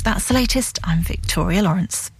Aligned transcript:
news. 0.00 0.02
That's 0.02 0.28
the 0.28 0.34
latest. 0.34 0.78
I'm 0.84 1.02
Victoria 1.02 1.62
Lawrence. 1.62 2.10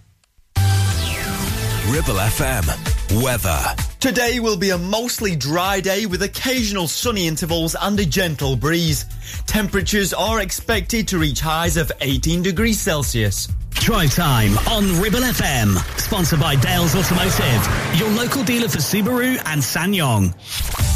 Ribble 1.87 2.19
FM. 2.19 3.23
Weather. 3.23 3.59
Today 3.99 4.39
will 4.39 4.57
be 4.57 4.69
a 4.69 4.77
mostly 4.77 5.35
dry 5.35 5.81
day 5.81 6.05
with 6.05 6.23
occasional 6.23 6.87
sunny 6.87 7.27
intervals 7.27 7.75
and 7.79 7.99
a 7.99 8.05
gentle 8.05 8.55
breeze. 8.55 9.05
Temperatures 9.45 10.13
are 10.13 10.41
expected 10.41 11.07
to 11.09 11.19
reach 11.19 11.41
highs 11.41 11.77
of 11.77 11.91
18 12.01 12.41
degrees 12.41 12.79
Celsius. 12.79 13.49
Drive 13.71 14.13
time 14.13 14.57
on 14.69 15.01
Ribble 15.01 15.19
FM. 15.19 15.75
Sponsored 15.99 16.39
by 16.39 16.55
Dales 16.55 16.95
Automotive, 16.95 17.99
your 17.99 18.09
local 18.11 18.43
dealer 18.43 18.69
for 18.69 18.77
Subaru 18.77 19.41
and 19.45 19.61
SsangYong. 19.61 20.90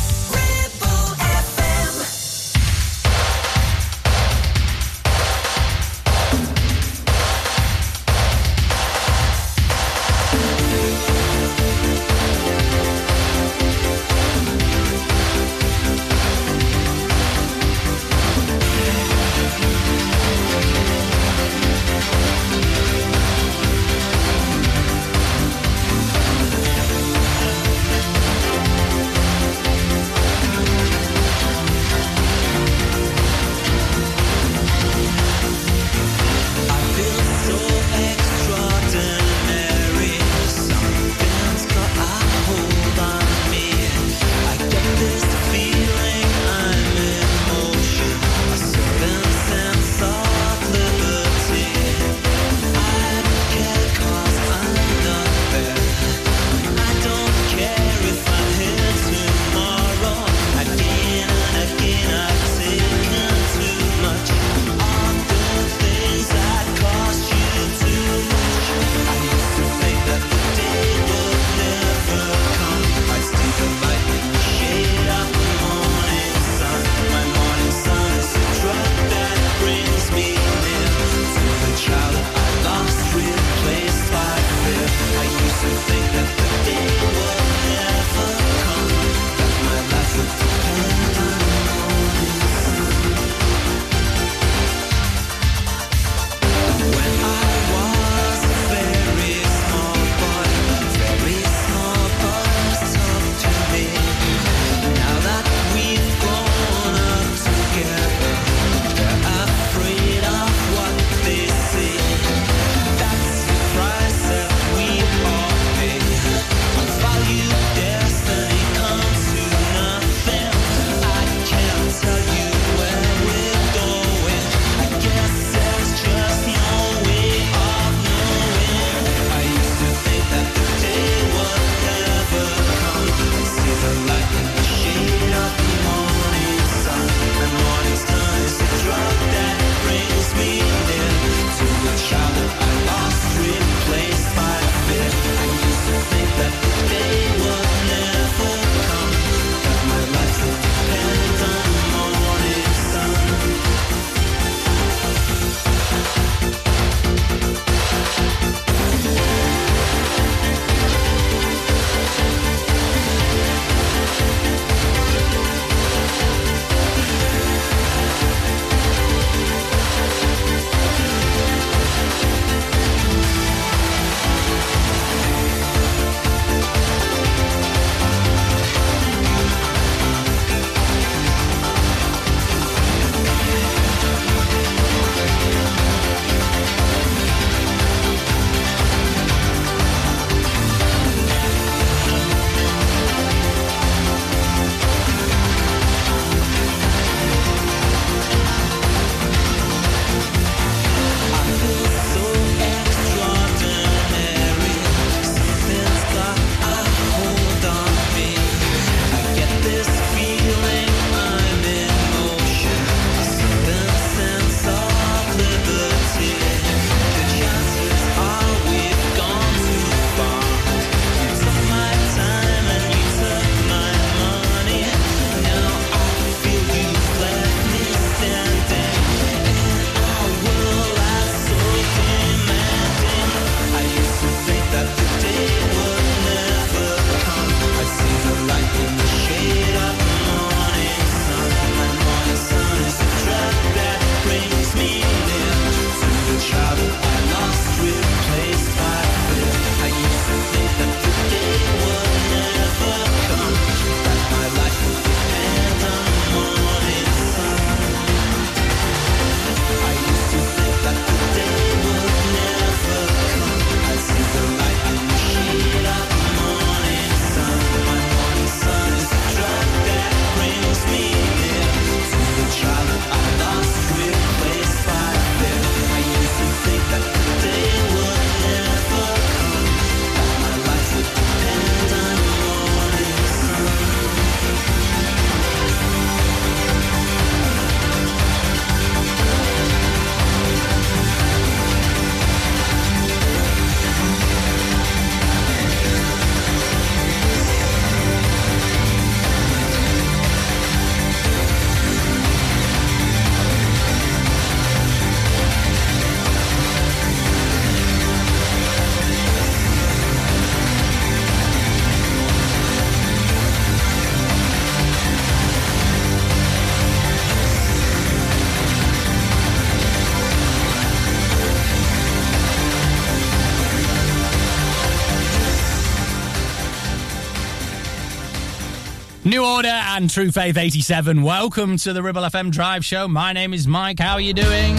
And 330.05 330.11
True 330.11 330.31
Faith 330.31 330.55
87. 330.55 331.23
Welcome 331.23 331.77
to 331.77 331.91
the 331.91 332.03
Ribble 332.03 332.21
FM 332.21 332.51
Drive 332.51 332.85
Show. 332.85 333.07
My 333.07 333.33
name 333.33 333.55
is 333.55 333.65
Mike. 333.67 333.97
How 333.97 334.13
are 334.13 334.21
you 334.21 334.35
doing? 334.35 334.75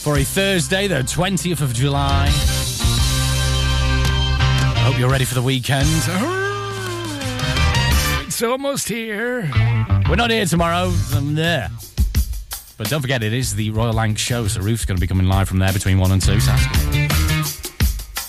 For 0.00 0.16
a 0.16 0.22
Thursday, 0.22 0.86
the 0.86 1.00
20th 1.00 1.60
of 1.60 1.74
July. 1.74 2.28
Hope 4.84 4.96
you're 4.96 5.10
ready 5.10 5.24
for 5.24 5.34
the 5.34 5.42
weekend. 5.42 5.88
It's 8.28 8.40
almost 8.40 8.88
here. 8.88 9.50
We're 10.08 10.14
not 10.14 10.30
here 10.30 10.46
tomorrow. 10.46 10.84
Um, 10.84 11.00
I'm 11.14 11.34
there. 11.34 11.68
But 12.76 12.88
don't 12.88 13.00
forget, 13.00 13.24
it 13.24 13.32
is 13.32 13.56
the 13.56 13.70
Royal 13.70 13.92
Lanc 13.92 14.18
show, 14.18 14.46
so 14.46 14.60
Ruth's 14.60 14.84
going 14.84 14.98
to 14.98 15.00
be 15.00 15.08
coming 15.08 15.26
live 15.26 15.48
from 15.48 15.58
there 15.58 15.72
between 15.72 15.98
1 15.98 16.12
and 16.12 16.22
2. 16.22 16.38
So 16.38 16.52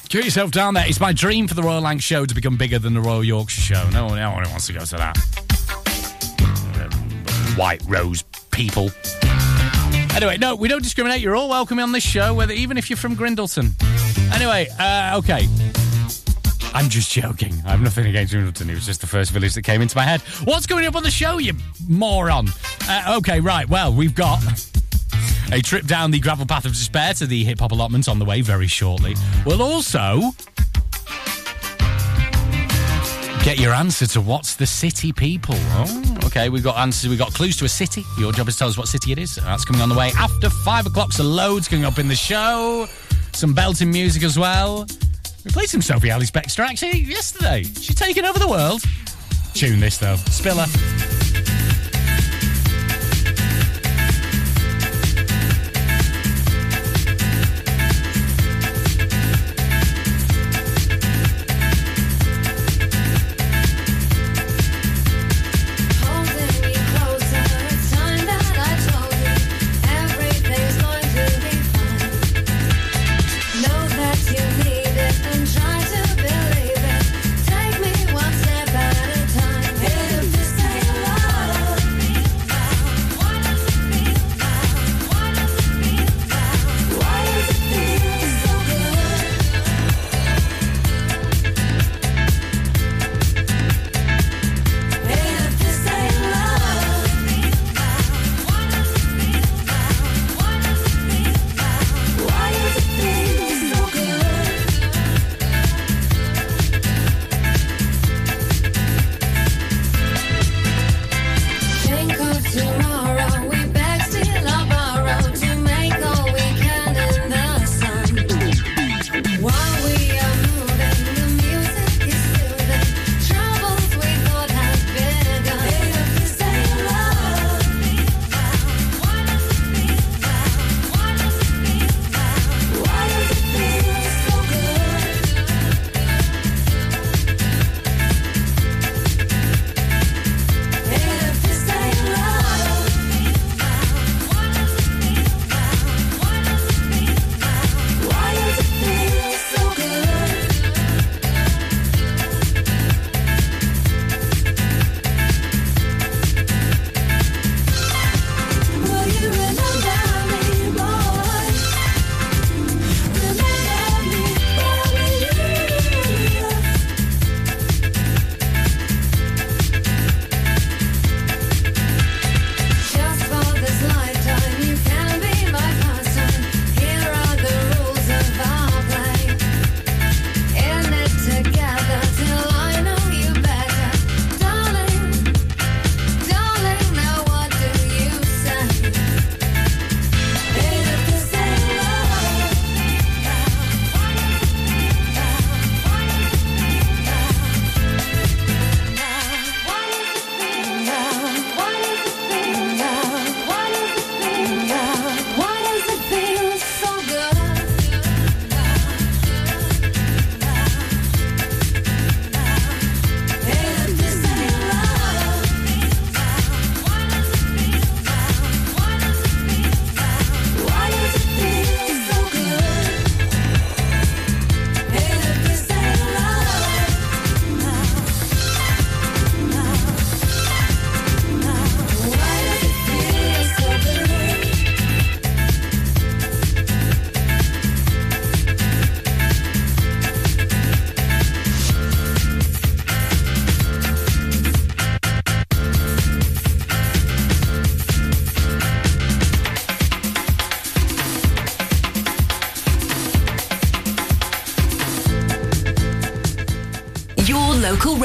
Get 0.09 0.25
yourself 0.25 0.49
down 0.49 0.73
there. 0.73 0.87
It's 0.87 0.99
my 0.99 1.13
dream 1.13 1.47
for 1.47 1.53
the 1.53 1.61
Royal 1.61 1.83
Lanc 1.83 2.01
show 2.01 2.25
to 2.25 2.33
become 2.33 2.57
bigger 2.57 2.79
than 2.79 2.95
the 2.95 3.01
Royal 3.01 3.23
Yorkshire 3.23 3.61
show. 3.61 3.89
No 3.91 4.07
one, 4.07 4.17
no 4.17 4.31
one 4.31 4.49
wants 4.49 4.65
to 4.65 4.73
go 4.73 4.83
to 4.83 4.95
that. 4.95 5.38
White 7.59 7.83
Rose 7.87 8.23
people. 8.51 8.89
Anyway, 10.15 10.37
no, 10.37 10.55
we 10.55 10.69
don't 10.69 10.81
discriminate. 10.81 11.19
You're 11.19 11.35
all 11.35 11.49
welcome 11.49 11.77
on 11.79 11.91
this 11.91 12.05
show, 12.05 12.33
whether 12.33 12.53
even 12.53 12.77
if 12.77 12.89
you're 12.89 12.95
from 12.95 13.17
Grindleton. 13.17 13.73
Anyway, 14.33 14.69
uh, 14.79 15.17
okay. 15.17 15.45
I'm 16.73 16.87
just 16.87 17.11
joking. 17.11 17.51
I 17.65 17.71
have 17.71 17.81
nothing 17.81 18.05
against 18.05 18.33
Grindleton. 18.33 18.69
It 18.69 18.75
was 18.75 18.85
just 18.85 19.01
the 19.01 19.07
first 19.07 19.31
village 19.31 19.55
that 19.55 19.63
came 19.63 19.81
into 19.81 19.97
my 19.97 20.03
head. 20.03 20.21
What's 20.45 20.67
going 20.67 20.85
up 20.85 20.95
on 20.95 21.03
the 21.03 21.11
show, 21.11 21.37
you 21.37 21.51
moron? 21.85 22.47
Uh, 22.87 23.15
okay, 23.17 23.41
right. 23.41 23.67
Well, 23.67 23.93
we've 23.93 24.15
got 24.15 24.41
a 25.51 25.61
trip 25.61 25.85
down 25.85 26.11
the 26.11 26.19
gravel 26.21 26.45
path 26.45 26.63
of 26.63 26.71
despair 26.71 27.13
to 27.15 27.27
the 27.27 27.43
hip 27.43 27.59
hop 27.59 27.73
allotment 27.73 28.07
on 28.07 28.19
the 28.19 28.25
way 28.25 28.39
very 28.39 28.67
shortly. 28.67 29.17
We'll 29.45 29.61
also 29.61 30.21
get 33.43 33.59
your 33.59 33.73
answer 33.73 34.07
to 34.07 34.21
what's 34.21 34.55
the 34.55 34.65
city 34.65 35.11
people. 35.11 35.55
Oh, 35.57 36.18
okay, 36.29 36.49
we've 36.49 36.63
got 36.63 36.77
answers. 36.77 37.09
We've 37.09 37.19
got 37.19 37.33
clues 37.33 37.57
to 37.57 37.65
a 37.65 37.69
city. 37.69 38.05
Your 38.17 38.31
job 38.31 38.47
is 38.47 38.55
to 38.55 38.59
tell 38.59 38.67
us 38.67 38.77
what 38.77 38.87
city 38.87 39.11
it 39.11 39.17
is. 39.17 39.35
That's 39.35 39.65
coming 39.65 39.81
on 39.81 39.89
the 39.89 39.95
way 39.95 40.11
after 40.17 40.49
five 40.49 40.85
o'clock. 40.85 41.11
So 41.11 41.23
loads 41.23 41.67
coming 41.67 41.85
up 41.85 41.97
in 41.97 42.07
the 42.07 42.15
show. 42.15 42.87
Some 43.33 43.53
belting 43.53 43.91
music 43.91 44.23
as 44.23 44.37
well. 44.37 44.85
We 45.43 45.51
played 45.51 45.69
some 45.69 45.81
Sophie 45.81 46.09
Bextor 46.09 46.67
actually 46.67 46.99
yesterday. 46.99 47.63
She's 47.63 47.95
taking 47.95 48.25
over 48.25 48.37
the 48.37 48.47
world. 48.47 48.81
Tune 49.53 49.79
this 49.79 49.97
though. 49.97 50.17
Spiller. 50.17 50.65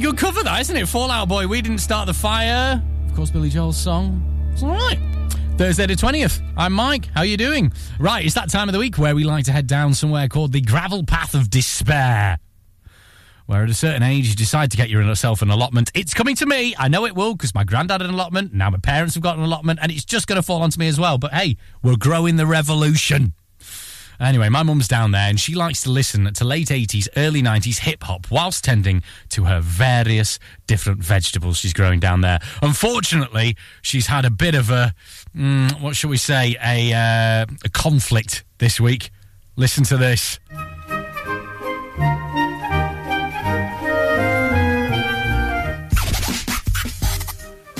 good 0.00 0.16
cover, 0.16 0.42
that, 0.42 0.60
isn't 0.62 0.76
it? 0.76 0.88
Fall 0.88 1.10
Out 1.10 1.28
Boy, 1.28 1.46
We 1.46 1.60
Didn't 1.60 1.78
Start 1.78 2.06
the 2.06 2.14
Fire. 2.14 2.82
Of 3.06 3.14
course, 3.14 3.30
Billy 3.30 3.50
Joel's 3.50 3.76
song. 3.76 4.22
It's 4.52 4.62
all 4.62 4.70
right. 4.70 4.98
Thursday 5.58 5.86
the 5.86 5.94
20th. 5.94 6.40
I'm 6.56 6.72
Mike. 6.72 7.06
How 7.14 7.20
are 7.20 7.26
you 7.26 7.36
doing? 7.36 7.70
Right, 7.98 8.24
it's 8.24 8.34
that 8.34 8.48
time 8.48 8.68
of 8.68 8.72
the 8.72 8.78
week 8.78 8.96
where 8.96 9.14
we 9.14 9.24
like 9.24 9.44
to 9.44 9.52
head 9.52 9.66
down 9.66 9.92
somewhere 9.92 10.26
called 10.26 10.52
the 10.52 10.62
gravel 10.62 11.04
path 11.04 11.34
of 11.34 11.50
despair. 11.50 12.38
Where 13.44 13.62
at 13.62 13.68
a 13.68 13.74
certain 13.74 14.02
age 14.02 14.28
you 14.28 14.34
decide 14.34 14.70
to 14.70 14.78
get 14.78 14.88
yourself 14.88 15.42
an 15.42 15.50
allotment. 15.50 15.90
It's 15.94 16.14
coming 16.14 16.34
to 16.36 16.46
me. 16.46 16.74
I 16.78 16.88
know 16.88 17.04
it 17.04 17.14
will 17.14 17.34
because 17.34 17.54
my 17.54 17.64
granddad 17.64 18.00
had 18.00 18.08
an 18.08 18.14
allotment. 18.14 18.54
Now 18.54 18.70
my 18.70 18.78
parents 18.78 19.14
have 19.16 19.22
got 19.22 19.36
an 19.36 19.44
allotment 19.44 19.80
and 19.82 19.92
it's 19.92 20.04
just 20.04 20.26
going 20.26 20.36
to 20.36 20.42
fall 20.42 20.62
onto 20.62 20.78
me 20.78 20.88
as 20.88 20.98
well. 20.98 21.18
But 21.18 21.34
hey, 21.34 21.56
we're 21.82 21.96
growing 21.96 22.36
the 22.36 22.46
revolution. 22.46 23.34
Anyway, 24.20 24.50
my 24.50 24.62
mum's 24.62 24.86
down 24.86 25.12
there 25.12 25.28
and 25.28 25.40
she 25.40 25.54
likes 25.54 25.82
to 25.82 25.90
listen 25.90 26.30
to 26.32 26.44
late 26.44 26.68
80s, 26.68 27.08
early 27.16 27.42
90s 27.42 27.78
hip 27.78 28.02
hop 28.02 28.30
whilst 28.30 28.62
tending 28.62 29.02
to 29.30 29.44
her 29.44 29.60
various 29.60 30.38
different 30.66 31.02
vegetables 31.02 31.56
she's 31.56 31.72
growing 31.72 32.00
down 32.00 32.20
there. 32.20 32.38
Unfortunately, 32.60 33.56
she's 33.80 34.06
had 34.06 34.26
a 34.26 34.30
bit 34.30 34.54
of 34.54 34.68
a, 34.70 34.94
mm, 35.34 35.80
what 35.80 35.96
shall 35.96 36.10
we 36.10 36.18
say, 36.18 36.56
a, 36.62 36.92
uh, 36.92 37.46
a 37.64 37.68
conflict 37.70 38.44
this 38.58 38.78
week. 38.78 39.10
Listen 39.56 39.84
to 39.84 39.96
this. 39.96 40.38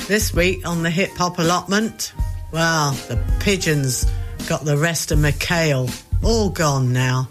This 0.08 0.34
week 0.34 0.66
on 0.66 0.82
the 0.82 0.90
hip 0.90 1.10
hop 1.16 1.38
allotment, 1.38 2.14
well, 2.50 2.92
the 3.08 3.16
pigeons 3.38 4.06
got 4.50 4.64
the 4.64 4.76
rest 4.76 5.12
of 5.12 5.18
my 5.20 5.30
kale. 5.30 5.88
All 6.24 6.50
gone 6.50 6.92
now. 6.92 7.28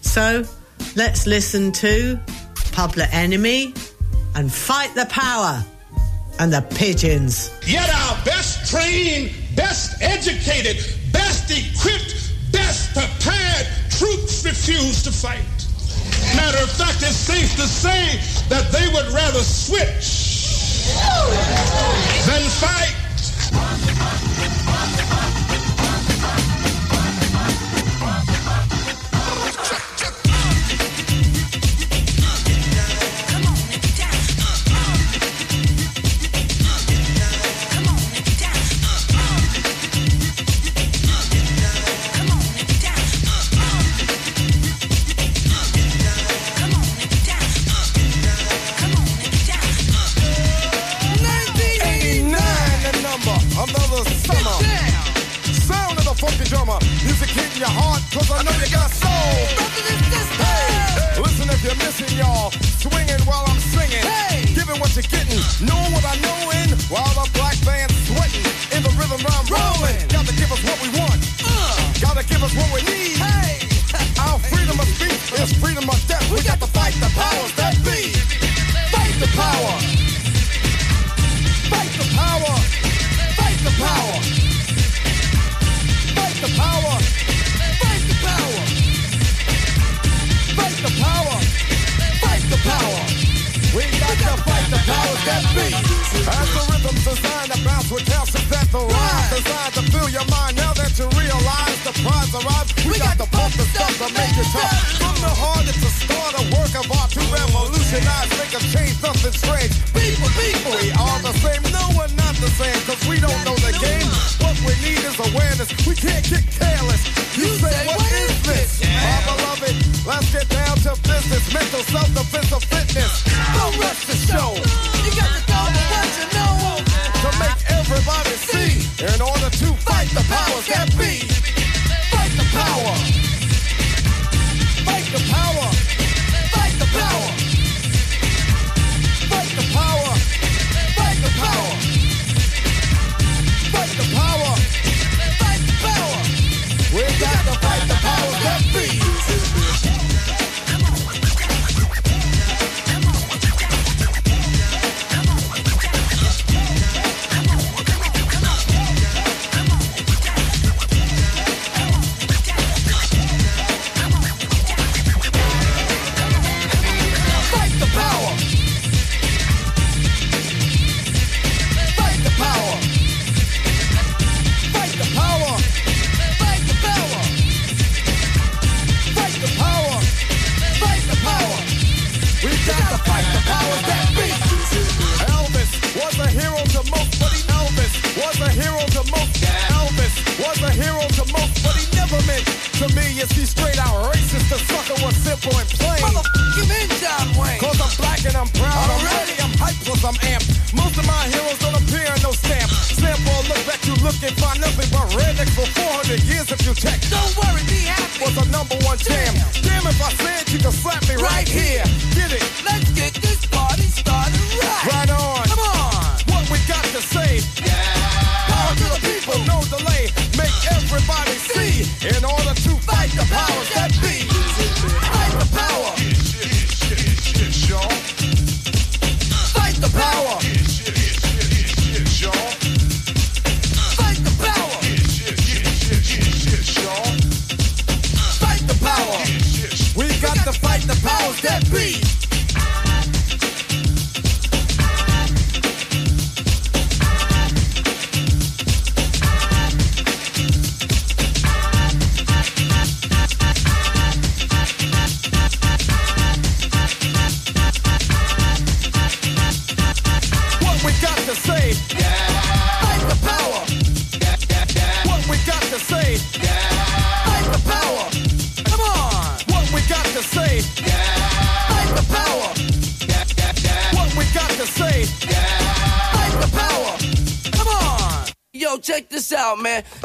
So 0.00 0.44
let's 0.96 1.26
listen 1.26 1.72
to 1.72 2.18
Public 2.72 3.12
Enemy 3.12 3.74
and 4.34 4.50
fight 4.50 4.94
the 4.94 5.04
power 5.10 5.62
and 6.38 6.50
the 6.50 6.62
pigeons. 6.62 7.52
Yet 7.66 7.90
our 7.94 8.24
best 8.24 8.70
trained, 8.70 9.30
best 9.56 10.00
educated, 10.00 10.78
best 11.12 11.50
equipped, 11.50 12.32
best 12.50 12.94
prepared 12.94 13.66
troops 13.90 14.42
refuse 14.42 15.02
to 15.02 15.12
fight. 15.12 15.44
Matter 16.34 16.62
of 16.62 16.70
fact, 16.70 17.02
it's 17.02 17.14
safe 17.14 17.56
to 17.56 17.68
say 17.68 18.16
that 18.48 18.72
they 18.72 18.88
would 18.94 19.12
rather 19.12 19.40
switch 19.40 20.48
than 22.24 22.48
fight. 22.56 22.98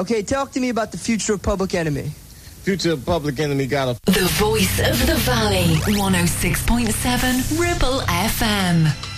Okay, 0.04 0.22
talk 0.22 0.52
to 0.52 0.60
me 0.60 0.68
about 0.68 0.92
the 0.92 0.98
future 0.98 1.32
of 1.32 1.42
Public 1.42 1.74
Enemy. 1.74 2.12
Future 2.64 2.92
of 2.92 3.06
Public 3.06 3.40
Enemy 3.40 3.68
got 3.68 3.88
a. 3.88 4.12
The 4.12 4.28
voice 4.34 4.80
of 4.80 5.08
the 5.08 5.16
valley. 5.16 5.64
106.7 5.86 7.58
Ribble 7.58 8.02
FM. 8.02 9.13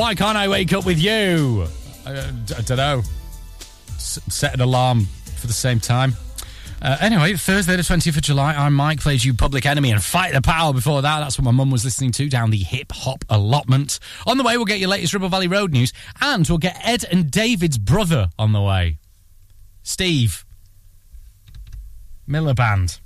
Why 0.00 0.14
can't 0.14 0.38
I 0.38 0.48
wake 0.48 0.72
up 0.72 0.86
with 0.86 0.98
you? 0.98 1.66
I, 2.06 2.12
I 2.12 2.62
don't 2.62 2.78
know. 2.78 3.02
S- 3.96 4.18
set 4.30 4.54
an 4.54 4.62
alarm 4.62 5.04
for 5.36 5.46
the 5.46 5.52
same 5.52 5.78
time. 5.78 6.14
Uh, 6.80 6.96
anyway, 7.02 7.34
Thursday 7.34 7.76
the 7.76 7.82
20th 7.82 8.16
of 8.16 8.22
July, 8.22 8.54
I'm 8.54 8.72
Mike, 8.72 9.00
plays 9.00 9.26
you 9.26 9.34
Public 9.34 9.66
Enemy 9.66 9.90
and 9.90 10.02
Fight 10.02 10.32
the 10.32 10.40
Power 10.40 10.72
before 10.72 11.02
that. 11.02 11.20
That's 11.20 11.38
what 11.38 11.44
my 11.44 11.50
mum 11.50 11.70
was 11.70 11.84
listening 11.84 12.12
to 12.12 12.30
down 12.30 12.50
the 12.50 12.56
hip 12.56 12.92
hop 12.92 13.26
allotment. 13.28 13.98
On 14.26 14.38
the 14.38 14.42
way, 14.42 14.56
we'll 14.56 14.64
get 14.64 14.78
your 14.78 14.88
latest 14.88 15.12
Ribble 15.12 15.28
Valley 15.28 15.48
Road 15.48 15.70
news 15.70 15.92
and 16.18 16.48
we'll 16.48 16.56
get 16.56 16.80
Ed 16.82 17.04
and 17.12 17.30
David's 17.30 17.76
brother 17.76 18.30
on 18.38 18.52
the 18.52 18.62
way. 18.62 18.96
Steve. 19.82 20.46
Miller 22.26 22.54
Band. 22.54 23.00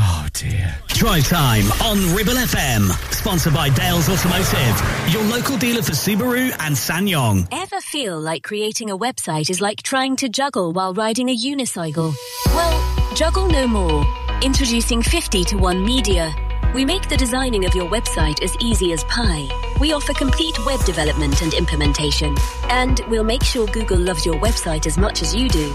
Oh 0.00 0.28
dear. 0.32 0.76
Drive 0.88 1.26
time 1.26 1.64
on 1.82 2.14
Ribble 2.14 2.34
FM. 2.34 2.88
Sponsored 3.12 3.52
by 3.52 3.68
Dales 3.68 4.08
Automotive, 4.08 5.12
your 5.12 5.24
local 5.24 5.56
dealer 5.58 5.82
for 5.82 5.92
Subaru 5.92 6.54
and 6.60 6.76
SsangYong. 6.76 7.48
Ever 7.50 7.80
feel 7.80 8.20
like 8.20 8.44
creating 8.44 8.90
a 8.90 8.96
website 8.96 9.50
is 9.50 9.60
like 9.60 9.82
trying 9.82 10.14
to 10.16 10.28
juggle 10.28 10.72
while 10.72 10.94
riding 10.94 11.28
a 11.30 11.36
unicycle? 11.36 12.14
Well, 12.46 13.14
juggle 13.16 13.48
no 13.48 13.66
more. 13.66 14.06
Introducing 14.40 15.02
50 15.02 15.42
to 15.44 15.56
1 15.56 15.84
Media. 15.84 16.32
We 16.74 16.84
make 16.84 17.08
the 17.08 17.16
designing 17.16 17.64
of 17.64 17.74
your 17.74 17.88
website 17.90 18.40
as 18.42 18.56
easy 18.60 18.92
as 18.92 19.02
pie. 19.04 19.48
We 19.80 19.92
offer 19.92 20.12
complete 20.12 20.64
web 20.64 20.78
development 20.84 21.42
and 21.42 21.54
implementation. 21.54 22.36
And 22.68 23.00
we'll 23.08 23.24
make 23.24 23.42
sure 23.42 23.66
Google 23.66 23.98
loves 23.98 24.24
your 24.24 24.36
website 24.36 24.86
as 24.86 24.96
much 24.96 25.22
as 25.22 25.34
you 25.34 25.48
do. 25.48 25.74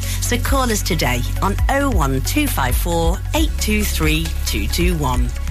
So 0.31 0.39
call 0.39 0.71
us 0.71 0.81
today 0.81 1.19
on 1.41 1.57
01254 1.67 3.17
823 3.35 4.23
221. 4.45 5.50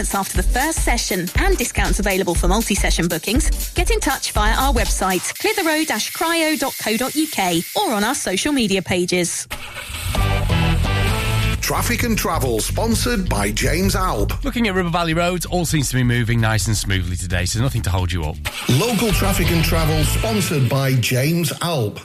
improvements 0.01 0.15
after 0.15 0.41
the 0.41 0.43
first 0.43 0.83
session 0.83 1.27
and 1.37 1.57
discounts 1.57 1.99
available 1.99 2.35
for 2.35 2.47
multi-session 2.47 3.07
bookings. 3.07 3.71
Get 3.73 3.91
in 3.91 3.99
touch 3.99 4.31
via 4.31 4.53
our 4.53 4.73
website, 4.73 5.21
clitheroe-cryo.co.uk 5.39 7.63
or 7.75 7.93
on 7.93 8.03
our 8.03 8.15
social 8.15 8.51
media 8.51 8.81
pages. 8.81 9.47
Traffic 11.61 12.01
and 12.03 12.17
Travel, 12.17 12.59
sponsored 12.59 13.29
by 13.29 13.51
James 13.51 13.95
Alb. 13.95 14.33
Looking 14.43 14.67
at 14.67 14.73
Ribble 14.73 14.91
Valley 14.91 15.13
roads, 15.13 15.45
all 15.45 15.65
seems 15.65 15.89
to 15.89 15.95
be 15.95 16.03
moving 16.03 16.41
nice 16.41 16.67
and 16.67 16.75
smoothly 16.75 17.15
today, 17.15 17.45
so 17.45 17.61
nothing 17.61 17.81
to 17.83 17.89
hold 17.89 18.11
you 18.11 18.23
up. 18.23 18.35
Local 18.69 19.11
Traffic 19.11 19.49
and 19.51 19.63
Travel, 19.63 20.03
sponsored 20.03 20.69
by 20.69 20.95
James 20.95 21.53
Alb. 21.61 22.01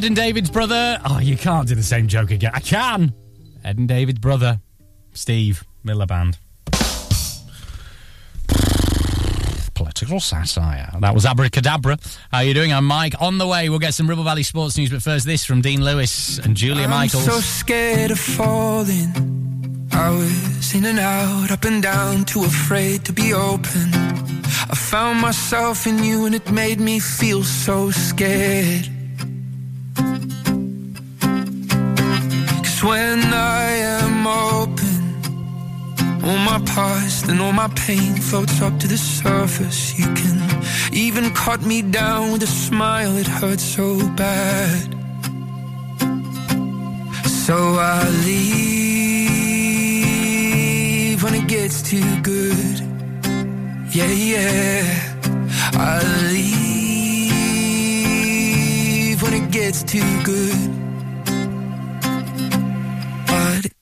Ed 0.00 0.06
and 0.06 0.16
David's 0.16 0.48
brother. 0.48 0.98
Oh, 1.04 1.18
you 1.18 1.36
can't 1.36 1.68
do 1.68 1.74
the 1.74 1.82
same 1.82 2.08
joke 2.08 2.30
again. 2.30 2.52
I 2.54 2.60
can. 2.60 3.12
Ed 3.62 3.76
and 3.76 3.86
David's 3.86 4.18
brother, 4.18 4.58
Steve 5.12 5.62
Miller 5.84 6.06
Band. 6.06 6.38
Political 9.74 10.20
satire. 10.20 10.90
That 11.00 11.14
was 11.14 11.26
Abracadabra. 11.26 11.98
How 12.32 12.38
are 12.38 12.44
you 12.44 12.54
doing? 12.54 12.72
I'm 12.72 12.86
Mike. 12.86 13.14
On 13.20 13.36
the 13.36 13.46
way, 13.46 13.68
we'll 13.68 13.78
get 13.78 13.92
some 13.92 14.08
Ribble 14.08 14.24
Valley 14.24 14.42
sports 14.42 14.78
news, 14.78 14.88
but 14.88 15.02
first 15.02 15.26
this 15.26 15.44
from 15.44 15.60
Dean 15.60 15.84
Lewis 15.84 16.38
and 16.38 16.56
Julia 16.56 16.84
I'm 16.84 16.90
Michaels. 16.90 17.26
so 17.26 17.38
scared 17.40 18.10
of 18.10 18.18
falling. 18.18 19.86
I 19.92 20.08
was 20.08 20.74
in 20.74 20.86
and 20.86 20.98
out, 20.98 21.50
up 21.50 21.66
and 21.66 21.82
down, 21.82 22.24
too 22.24 22.44
afraid 22.44 23.04
to 23.04 23.12
be 23.12 23.34
open. 23.34 23.92
I 23.92 24.74
found 24.74 25.20
myself 25.20 25.86
in 25.86 26.02
you 26.02 26.24
and 26.24 26.34
it 26.34 26.50
made 26.50 26.80
me 26.80 27.00
feel 27.00 27.44
so 27.44 27.90
scared. 27.90 28.88
My 36.60 36.66
past 36.74 37.28
and 37.28 37.40
all 37.40 37.52
my 37.52 37.68
pain 37.68 38.14
floats 38.16 38.60
up 38.62 38.78
to 38.80 38.88
the 38.88 38.98
surface. 38.98 39.98
You 39.98 40.06
can 40.14 40.40
even 40.92 41.30
cut 41.34 41.62
me 41.62 41.82
down 41.82 42.32
with 42.32 42.42
a 42.42 42.46
smile, 42.46 43.16
it 43.16 43.26
hurts 43.26 43.62
so 43.62 43.98
bad. 44.16 44.94
So 47.26 47.76
I 47.78 48.08
leave 48.24 48.82
when 51.22 51.34
it 51.34 51.46
gets 51.48 51.82
too 51.82 52.20
good. 52.22 52.80
Yeah, 53.92 54.12
yeah. 54.32 55.16
I 55.74 56.02
leave 56.32 57.12
when 59.22 59.34
it 59.34 59.50
gets 59.50 59.82
too 59.82 60.22
good. 60.22 60.69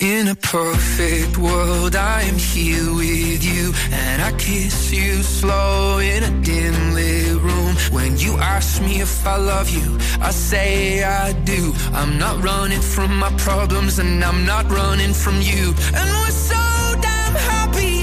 In 0.01 0.29
a 0.29 0.35
perfect 0.35 1.39
world, 1.39 1.95
I 1.95 2.23
am 2.23 2.37
here 2.37 2.93
with 2.95 3.45
you, 3.45 3.73
and 3.93 4.23
I 4.23 4.33
kiss 4.33 4.93
you 4.93 5.23
slow 5.23 5.99
in 5.99 6.25
a 6.25 6.31
dim 6.43 6.95
lit 6.95 7.37
room. 7.41 7.75
When 7.93 8.19
you 8.19 8.37
ask 8.39 8.83
me 8.83 9.01
if 9.01 9.27
I 9.27 9.37
love 9.37 9.69
you, 9.71 9.99
I 10.21 10.31
say 10.31 11.05
I 11.05 11.33
do. 11.45 11.73
I'm 11.93 12.19
not 12.19 12.43
running 12.43 12.81
from 12.81 13.17
my 13.19 13.31
problems, 13.39 13.99
and 13.99 14.25
I'm 14.25 14.45
not 14.45 14.71
running 14.71 15.13
from 15.13 15.41
you. 15.41 15.75
And 15.95 16.09
we're 16.19 16.31
so 16.31 16.63
damn 17.01 17.35
happy, 17.35 17.98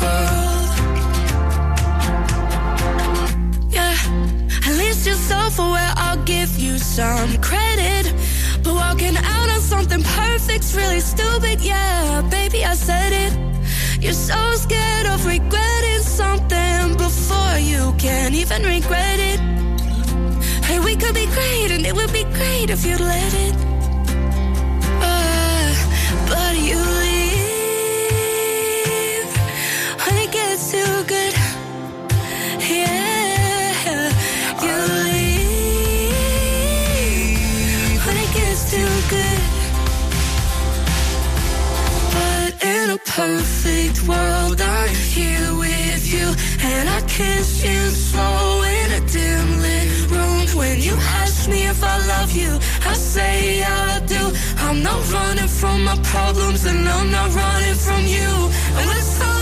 world. 0.00 0.68
Yeah, 3.70 3.96
at 4.66 4.74
least 4.76 5.06
you're 5.06 5.14
self-aware. 5.14 5.92
I'll 5.96 6.22
give 6.24 6.58
you 6.58 6.78
some 6.78 7.40
credit. 7.40 8.12
But 8.62 8.74
walking 8.74 9.16
out 9.16 9.48
on 9.48 9.60
something 9.60 10.02
perfect's 10.02 10.74
really 10.74 11.00
stupid. 11.00 11.60
Yeah, 11.60 12.22
baby, 12.30 12.64
I 12.64 12.74
said 12.74 13.12
it. 13.12 13.32
You're 14.02 14.12
so 14.12 14.54
scared 14.54 15.06
of 15.06 15.24
regretting 15.24 16.02
something 16.02 16.96
before 16.96 17.58
you 17.58 17.94
can 17.98 18.34
even 18.34 18.62
regret 18.62 19.18
it. 19.18 19.40
Hey, 20.64 20.80
we 20.80 20.96
could 20.96 21.14
be 21.14 21.26
great, 21.26 21.70
and 21.70 21.86
it 21.86 21.94
would 21.94 22.12
be 22.12 22.24
great 22.24 22.70
if 22.70 22.84
you'd 22.84 23.00
let 23.00 23.34
it. 23.34 23.75
Perfect 43.16 44.06
world, 44.06 44.60
I'm 44.60 44.94
here 44.94 45.48
with 45.54 46.04
you, 46.12 46.26
and 46.60 46.86
I 46.86 47.00
kiss 47.08 47.64
you 47.64 47.88
slow 47.88 48.62
in 48.62 48.92
a 48.92 49.00
dim 49.08 49.48
lit 49.64 49.88
room. 50.10 50.44
When 50.54 50.82
you 50.82 50.94
ask 51.20 51.48
me 51.48 51.66
if 51.66 51.82
I 51.82 51.96
love 52.12 52.32
you, 52.32 52.52
I 52.84 52.92
say 52.92 53.62
I 53.62 54.00
do. 54.00 54.22
I'm 54.58 54.82
not 54.82 55.00
running 55.10 55.48
from 55.48 55.84
my 55.84 55.96
problems, 56.12 56.66
and 56.66 56.86
I'm 56.86 57.10
not 57.10 57.34
running 57.34 57.78
from 57.86 58.02
you. 58.04 58.32
And 58.76 58.86
we're 58.86 59.08
so 59.20 59.35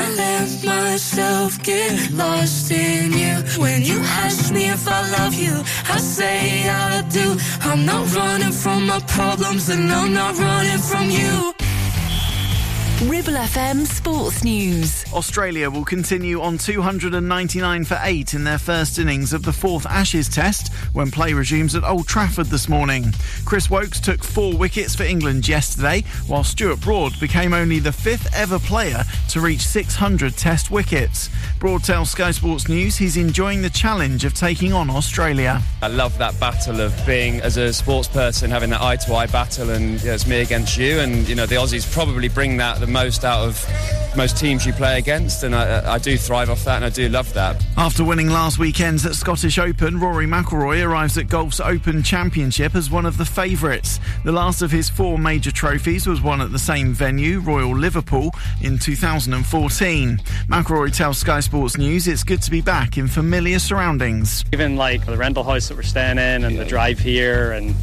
I 0.00 0.04
let 0.24 0.64
myself 0.64 1.62
get 1.62 2.10
lost 2.12 2.70
in 2.70 3.12
you. 3.12 3.34
When 3.62 3.82
you 3.82 3.98
ask 4.24 4.52
me 4.52 4.70
if 4.70 4.86
I 4.86 5.00
love 5.18 5.34
you, 5.34 5.54
I 5.96 5.98
say 5.98 6.68
I 6.68 7.02
do. 7.18 7.26
I'm 7.68 7.84
not 7.84 8.04
running 8.14 8.52
from 8.52 8.86
my 8.86 9.00
problems, 9.16 9.68
and 9.68 9.90
I'm 9.92 10.12
not 10.12 10.38
running 10.38 10.82
from 10.90 11.10
you. 11.10 11.57
Ribble 13.06 13.34
FM 13.34 13.86
Sports 13.86 14.42
News. 14.42 15.04
Australia 15.12 15.70
will 15.70 15.84
continue 15.84 16.40
on 16.40 16.58
299 16.58 17.84
for 17.84 17.96
8 18.02 18.34
in 18.34 18.42
their 18.42 18.58
first 18.58 18.98
innings 18.98 19.32
of 19.32 19.44
the 19.44 19.52
fourth 19.52 19.86
Ashes 19.86 20.28
test 20.28 20.74
when 20.94 21.12
play 21.12 21.32
resumes 21.32 21.76
at 21.76 21.84
Old 21.84 22.08
Trafford 22.08 22.48
this 22.48 22.68
morning. 22.68 23.14
Chris 23.44 23.70
Woakes 23.70 24.00
took 24.00 24.24
four 24.24 24.52
wickets 24.54 24.96
for 24.96 25.04
England 25.04 25.46
yesterday, 25.46 26.02
while 26.26 26.42
Stuart 26.42 26.80
Broad 26.80 27.12
became 27.20 27.54
only 27.54 27.78
the 27.78 27.92
fifth 27.92 28.34
ever 28.34 28.58
player 28.58 29.04
to 29.28 29.40
reach 29.40 29.60
600 29.60 30.36
test 30.36 30.72
wickets. 30.72 31.30
Broad 31.60 31.84
tells 31.84 32.10
Sky 32.10 32.32
Sports 32.32 32.68
News 32.68 32.96
he's 32.96 33.16
enjoying 33.16 33.62
the 33.62 33.70
challenge 33.70 34.24
of 34.24 34.34
taking 34.34 34.72
on 34.72 34.90
Australia. 34.90 35.62
I 35.82 35.86
love 35.86 36.18
that 36.18 36.38
battle 36.40 36.80
of 36.80 36.92
being, 37.06 37.40
as 37.42 37.58
a 37.58 37.72
sports 37.72 38.08
person, 38.08 38.50
having 38.50 38.70
that 38.70 38.82
eye 38.82 38.96
to 38.96 39.14
eye 39.14 39.26
battle, 39.28 39.70
and 39.70 40.00
you 40.00 40.08
know, 40.08 40.14
it's 40.14 40.26
me 40.26 40.40
against 40.40 40.76
you. 40.76 40.98
And 40.98 41.28
you 41.28 41.36
know, 41.36 41.46
the 41.46 41.54
Aussies 41.54 41.88
probably 41.92 42.28
bring 42.28 42.56
that 42.56 42.80
the 42.80 42.87
most 42.88 43.24
out 43.24 43.46
of 43.46 43.64
most 44.16 44.36
teams 44.36 44.66
you 44.66 44.72
play 44.72 44.98
against, 44.98 45.44
and 45.44 45.54
I, 45.54 45.94
I 45.94 45.98
do 45.98 46.16
thrive 46.16 46.50
off 46.50 46.64
that, 46.64 46.76
and 46.76 46.84
I 46.84 46.88
do 46.88 47.08
love 47.08 47.32
that. 47.34 47.64
After 47.76 48.04
winning 48.04 48.28
last 48.28 48.58
weekend's 48.58 49.06
at 49.06 49.14
Scottish 49.14 49.58
Open, 49.58 50.00
Rory 50.00 50.26
McIlroy 50.26 50.84
arrives 50.84 51.16
at 51.18 51.28
golf's 51.28 51.60
Open 51.60 52.02
Championship 52.02 52.74
as 52.74 52.90
one 52.90 53.06
of 53.06 53.16
the 53.16 53.24
favourites. 53.24 54.00
The 54.24 54.32
last 54.32 54.62
of 54.62 54.70
his 54.70 54.88
four 54.88 55.18
major 55.18 55.52
trophies 55.52 56.06
was 56.06 56.20
won 56.20 56.40
at 56.40 56.50
the 56.50 56.58
same 56.58 56.92
venue, 56.92 57.40
Royal 57.40 57.76
Liverpool, 57.76 58.32
in 58.60 58.78
2014. 58.78 60.18
McIlroy 60.48 60.96
tells 60.96 61.18
Sky 61.18 61.40
Sports 61.40 61.78
News 61.78 62.08
it's 62.08 62.24
good 62.24 62.42
to 62.42 62.50
be 62.50 62.60
back 62.60 62.98
in 62.98 63.06
familiar 63.06 63.58
surroundings. 63.58 64.44
Even 64.52 64.76
like 64.76 65.06
the 65.06 65.16
rental 65.16 65.44
house 65.44 65.68
that 65.68 65.76
we're 65.76 65.82
staying 65.82 66.18
in 66.18 66.44
and 66.44 66.58
the 66.58 66.64
drive 66.64 66.98
here 66.98 67.52
and 67.52 67.74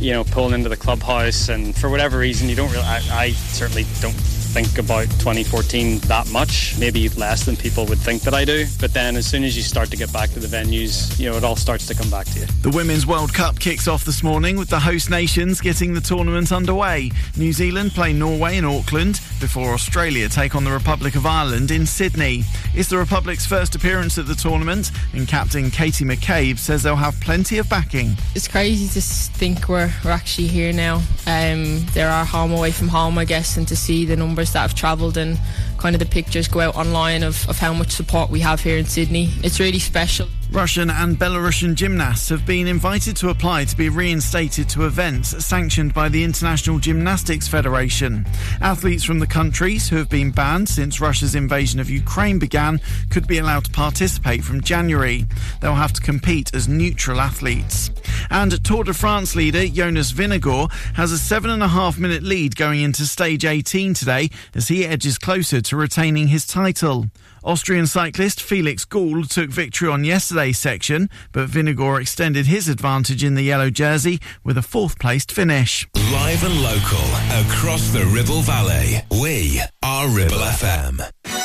you 0.00 0.12
know 0.12 0.24
pulling 0.24 0.54
into 0.54 0.68
the 0.68 0.76
clubhouse 0.76 1.48
and 1.48 1.76
for 1.76 1.88
whatever 1.88 2.18
reason 2.18 2.48
you 2.48 2.56
don't 2.56 2.70
really 2.72 2.82
I, 2.82 3.00
I 3.12 3.30
certainly 3.30 3.84
don't 4.00 4.14
think 4.54 4.78
about 4.78 5.10
2014 5.18 5.98
that 6.06 6.30
much 6.30 6.78
maybe 6.78 7.08
less 7.10 7.44
than 7.44 7.56
people 7.56 7.86
would 7.86 7.98
think 7.98 8.22
that 8.22 8.34
I 8.34 8.44
do 8.44 8.66
but 8.78 8.94
then 8.94 9.16
as 9.16 9.26
soon 9.26 9.42
as 9.42 9.56
you 9.56 9.64
start 9.64 9.90
to 9.90 9.96
get 9.96 10.12
back 10.12 10.30
to 10.30 10.38
the 10.38 10.46
venues 10.46 11.18
you 11.18 11.28
know 11.28 11.36
it 11.36 11.42
all 11.42 11.56
starts 11.56 11.88
to 11.88 11.94
come 11.94 12.08
back 12.08 12.26
to 12.26 12.40
you 12.40 12.46
The 12.62 12.70
Women's 12.70 13.04
World 13.04 13.34
Cup 13.34 13.58
kicks 13.58 13.88
off 13.88 14.04
this 14.04 14.22
morning 14.22 14.56
with 14.56 14.68
the 14.68 14.78
host 14.78 15.10
nations 15.10 15.60
getting 15.60 15.92
the 15.92 16.00
tournament 16.00 16.52
underway. 16.52 17.10
New 17.36 17.52
Zealand 17.52 17.92
play 17.92 18.12
Norway 18.12 18.56
in 18.56 18.64
Auckland 18.64 19.20
before 19.40 19.72
Australia 19.72 20.28
take 20.28 20.54
on 20.54 20.62
the 20.62 20.70
Republic 20.70 21.16
of 21.16 21.26
Ireland 21.26 21.70
in 21.70 21.84
Sydney. 21.84 22.44
It's 22.74 22.88
the 22.88 22.98
Republic's 22.98 23.46
first 23.46 23.74
appearance 23.74 24.18
at 24.18 24.26
the 24.26 24.34
tournament, 24.34 24.90
and 25.12 25.26
captain 25.26 25.70
Katie 25.70 26.04
McCabe 26.04 26.58
says 26.58 26.82
they'll 26.82 26.96
have 26.96 27.18
plenty 27.20 27.58
of 27.58 27.68
backing. 27.68 28.16
It's 28.34 28.46
crazy 28.46 28.88
to 29.00 29.04
think 29.04 29.68
we're, 29.68 29.92
we're 30.04 30.10
actually 30.10 30.48
here 30.48 30.72
now. 30.72 30.96
Um, 31.26 31.84
there 31.92 32.10
are 32.10 32.24
home 32.24 32.52
away 32.52 32.70
from 32.70 32.88
home, 32.88 33.18
I 33.18 33.24
guess, 33.24 33.56
and 33.56 33.66
to 33.68 33.76
see 33.76 34.04
the 34.04 34.16
numbers 34.16 34.43
that 34.52 34.64
I've 34.64 34.74
travelled 34.74 35.16
and 35.16 35.38
kind 35.84 35.94
of 35.94 36.00
the 36.00 36.06
pictures 36.06 36.48
go 36.48 36.60
out 36.60 36.74
online 36.76 37.22
of, 37.22 37.46
of 37.46 37.58
how 37.58 37.74
much 37.74 37.90
support 37.90 38.30
we 38.30 38.40
have 38.40 38.58
here 38.58 38.78
in 38.78 38.86
Sydney. 38.86 39.28
It's 39.42 39.60
really 39.60 39.78
special. 39.78 40.26
Russian 40.50 40.88
and 40.88 41.18
Belarusian 41.18 41.74
gymnasts 41.74 42.28
have 42.28 42.46
been 42.46 42.68
invited 42.68 43.16
to 43.16 43.30
apply 43.30 43.64
to 43.64 43.76
be 43.76 43.88
reinstated 43.88 44.68
to 44.68 44.86
events 44.86 45.44
sanctioned 45.44 45.92
by 45.92 46.08
the 46.08 46.22
International 46.22 46.78
Gymnastics 46.78 47.48
Federation. 47.48 48.24
Athletes 48.60 49.02
from 49.02 49.18
the 49.18 49.26
countries 49.26 49.88
who 49.88 49.96
have 49.96 50.08
been 50.08 50.30
banned 50.30 50.68
since 50.68 51.00
Russia's 51.00 51.34
invasion 51.34 51.80
of 51.80 51.90
Ukraine 51.90 52.38
began 52.38 52.80
could 53.10 53.26
be 53.26 53.38
allowed 53.38 53.64
to 53.64 53.72
participate 53.72 54.44
from 54.44 54.60
January. 54.60 55.26
They'll 55.60 55.74
have 55.74 55.92
to 55.94 56.00
compete 56.00 56.54
as 56.54 56.68
neutral 56.68 57.20
athletes. 57.20 57.90
And 58.30 58.64
Tour 58.64 58.84
de 58.84 58.94
France 58.94 59.34
leader 59.34 59.66
Jonas 59.66 60.12
Vingegaard 60.12 60.72
has 60.94 61.10
a 61.10 61.18
seven 61.18 61.50
and 61.50 61.62
a 61.62 61.68
half 61.68 61.98
minute 61.98 62.22
lead 62.22 62.54
going 62.54 62.80
into 62.80 63.06
stage 63.06 63.44
18 63.44 63.94
today 63.94 64.30
as 64.54 64.68
he 64.68 64.86
edges 64.86 65.18
closer 65.18 65.60
to 65.60 65.73
retaining 65.76 66.28
his 66.28 66.46
title. 66.46 67.06
Austrian 67.42 67.86
cyclist 67.86 68.40
Felix 68.40 68.84
Gall 68.84 69.24
took 69.24 69.50
victory 69.50 69.88
on 69.88 70.04
yesterday's 70.04 70.58
section, 70.58 71.10
but 71.32 71.48
Vingegaard 71.48 72.00
extended 72.00 72.46
his 72.46 72.68
advantage 72.68 73.22
in 73.22 73.34
the 73.34 73.42
yellow 73.42 73.70
jersey 73.70 74.20
with 74.42 74.56
a 74.56 74.62
fourth 74.62 74.98
placed 74.98 75.30
finish. 75.30 75.86
Live 76.12 76.44
and 76.44 76.62
local 76.62 77.04
across 77.46 77.90
the 77.90 78.04
Ribble 78.06 78.42
Valley. 78.42 79.00
We 79.10 79.60
are 79.82 80.08
Ribble 80.08 80.38
FM. 80.38 81.43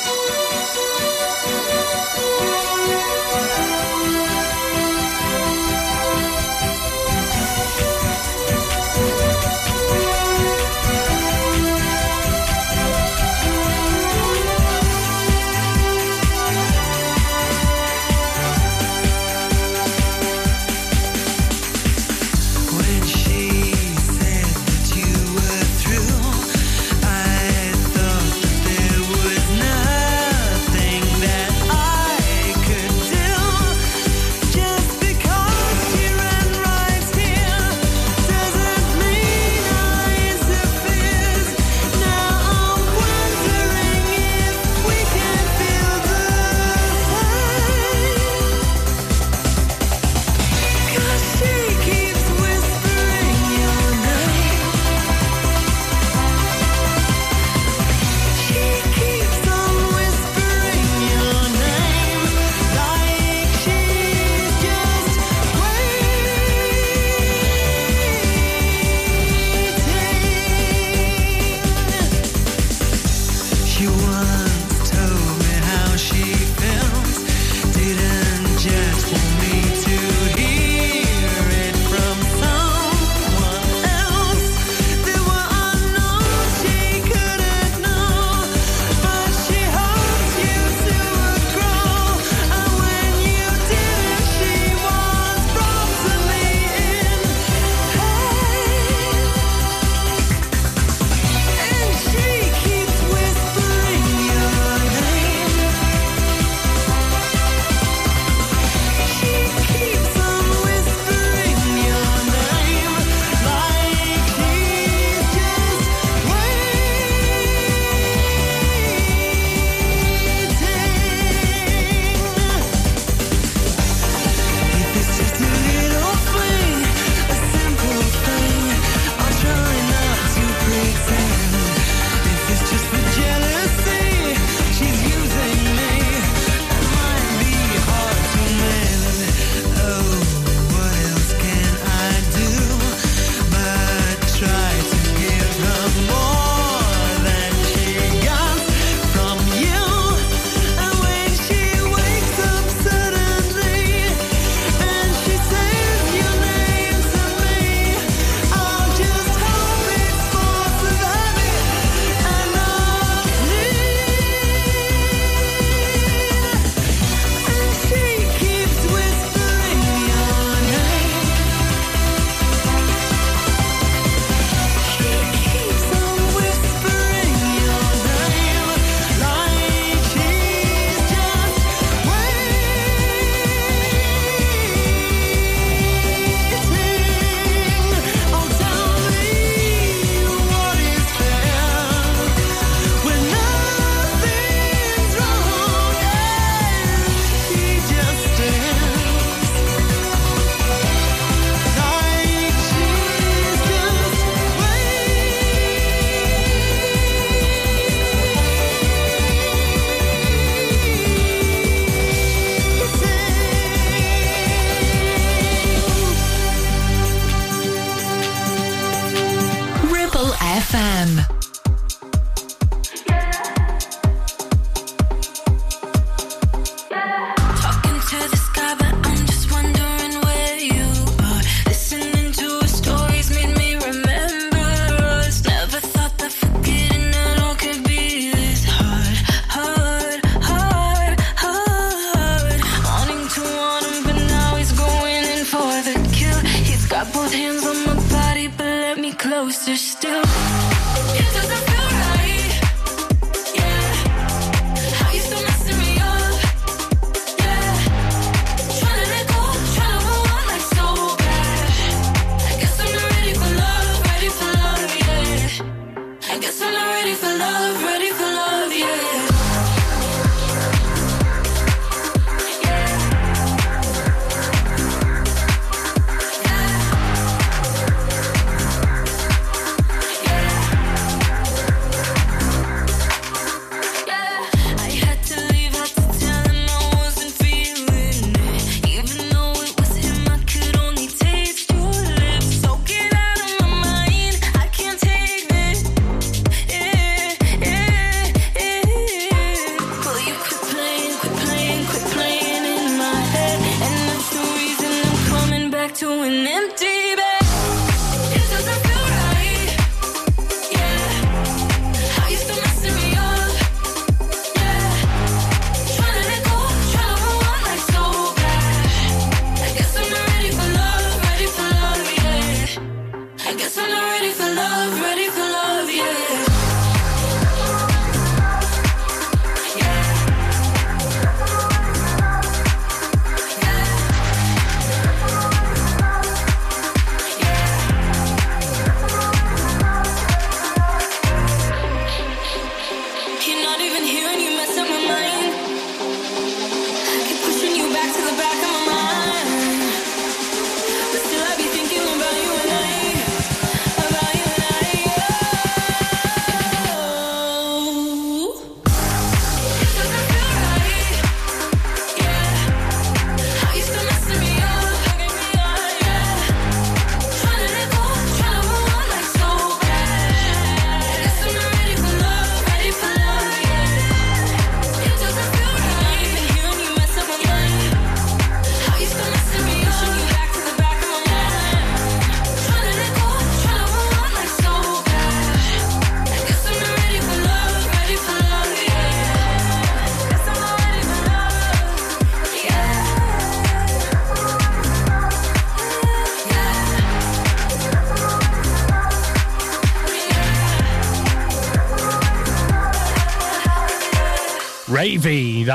Hands 247.32 247.66
on 247.66 247.86
my 247.86 247.96
body, 248.10 248.48
but 248.48 248.66
let 248.66 248.98
me 248.98 249.12
closer 249.14 249.76
still. 249.76 250.22
It 250.22 251.34
doesn't 251.34 251.64
feel 251.70 251.89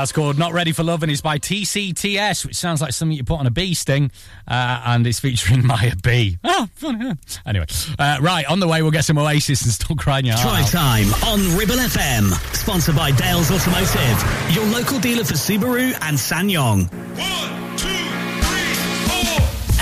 that's 0.05 0.11
called 0.11 0.37
Not 0.37 0.53
Ready 0.53 0.71
for 0.71 0.83
Love, 0.83 1.01
and 1.01 1.11
it's 1.11 1.21
by 1.21 1.39
TCTS, 1.39 2.45
which 2.45 2.55
sounds 2.55 2.79
like 2.79 2.93
something 2.93 3.17
you 3.17 3.23
put 3.23 3.39
on 3.39 3.47
a 3.47 3.49
bee 3.49 3.73
sting, 3.73 4.11
uh, 4.47 4.83
and 4.85 5.07
it's 5.07 5.19
featuring 5.19 5.65
Maya 5.65 5.95
B. 5.95 6.37
Oh, 6.43 6.69
funny. 6.75 7.07
huh? 7.07 7.15
Anyway, 7.43 7.65
uh, 7.97 8.19
right, 8.21 8.45
on 8.45 8.59
the 8.59 8.67
way, 8.67 8.83
we'll 8.83 8.91
get 8.91 9.03
some 9.03 9.17
Oasis 9.17 9.63
and 9.63 9.71
Still 9.71 9.95
Crying 9.95 10.27
Your 10.27 10.35
Heart 10.35 10.69
Drive 10.71 10.75
Out. 10.75 11.11
time 11.11 11.23
on 11.27 11.57
Ribble 11.57 11.73
FM. 11.77 12.33
Sponsored 12.55 12.95
by 12.95 13.09
Dales 13.13 13.49
Automotive, 13.49 14.53
your 14.55 14.65
local 14.67 14.99
dealer 14.99 15.23
for 15.23 15.33
Subaru 15.33 15.97
and 16.03 16.15
SsangYong. 16.15 16.91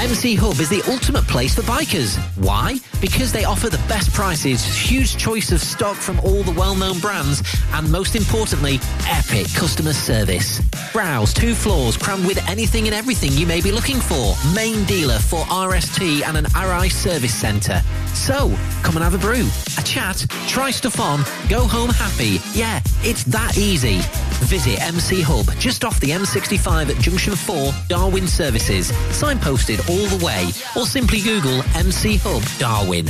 MC 0.03 0.35
Hub 0.35 0.59
is 0.59 0.67
the 0.67 0.83
ultimate 0.91 1.25
place 1.27 1.55
for 1.55 1.61
bikers. 1.61 2.17
Why? 2.35 2.75
Because 2.99 3.31
they 3.31 3.45
offer 3.45 3.69
the 3.69 3.77
best 3.87 4.11
prices, 4.11 4.61
huge 4.65 5.15
choice 5.15 5.53
of 5.53 5.61
stock 5.61 5.95
from 5.95 6.19
all 6.19 6.43
the 6.43 6.51
well-known 6.51 6.99
brands, 6.99 7.41
and 7.71 7.89
most 7.89 8.13
importantly, 8.17 8.81
epic 9.07 9.47
customer 9.53 9.93
service. 9.93 10.61
Browse 10.91 11.33
two 11.33 11.55
floors 11.55 11.97
crammed 11.97 12.25
with 12.25 12.37
anything 12.49 12.85
and 12.85 12.95
everything 12.95 13.31
you 13.33 13.45
may 13.45 13.61
be 13.61 13.71
looking 13.71 13.99
for. 13.99 14.35
Main 14.53 14.83
dealer 14.85 15.19
for 15.19 15.39
RST 15.45 16.23
and 16.23 16.37
an 16.37 16.45
RI 16.55 16.89
service 16.89 17.33
centre. 17.33 17.81
So, 18.13 18.55
come 18.83 18.95
and 18.95 19.03
have 19.03 19.15
a 19.15 19.17
brew, 19.17 19.47
a 19.77 19.83
chat, 19.83 20.25
try 20.47 20.71
stuff 20.71 20.99
on, 20.99 21.23
go 21.49 21.67
home 21.67 21.89
happy. 21.89 22.39
Yeah, 22.53 22.81
it's 23.01 23.23
that 23.25 23.57
easy. 23.57 23.99
Visit 24.45 24.81
MC 24.81 25.21
Hub 25.21 25.45
just 25.59 25.85
off 25.85 25.99
the 25.99 26.09
M65 26.09 26.95
at 26.95 27.01
Junction 27.01 27.35
4, 27.35 27.71
Darwen 27.89 28.27
Services, 28.27 28.91
signposted 29.11 29.79
all 29.89 30.17
the 30.17 30.25
way, 30.25 30.49
or 30.75 30.85
simply 30.85 31.21
Google 31.21 31.63
MC 31.75 32.17
Hub 32.17 32.41
Darwen. 32.59 33.09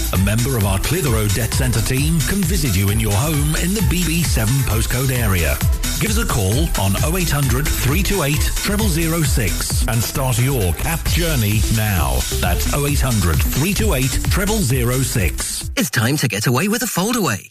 A 0.13 0.17
member 0.17 0.57
of 0.57 0.65
our 0.65 0.77
Clitheroe 0.79 1.27
Debt 1.29 1.53
Centre 1.53 1.81
team 1.81 2.19
can 2.21 2.43
visit 2.43 2.75
you 2.75 2.89
in 2.89 2.99
your 2.99 3.13
home 3.13 3.55
in 3.63 3.73
the 3.73 3.81
BB7 3.89 4.45
postcode 4.67 5.11
area. 5.11 5.55
Give 6.01 6.11
us 6.11 6.17
a 6.17 6.25
call 6.25 6.67
on 6.81 6.95
0800 7.15 7.67
328 7.67 8.35
0006 9.23 9.87
and 9.87 10.03
start 10.03 10.39
your 10.39 10.73
CAP 10.73 11.03
journey 11.09 11.61
now. 11.75 12.19
That's 12.41 12.73
0800 12.73 13.37
328 13.37 15.03
0006. 15.03 15.71
It's 15.77 15.89
time 15.89 16.17
to 16.17 16.27
get 16.27 16.47
away 16.47 16.67
with 16.67 16.83
a 16.83 16.87
foldaway. 16.87 17.50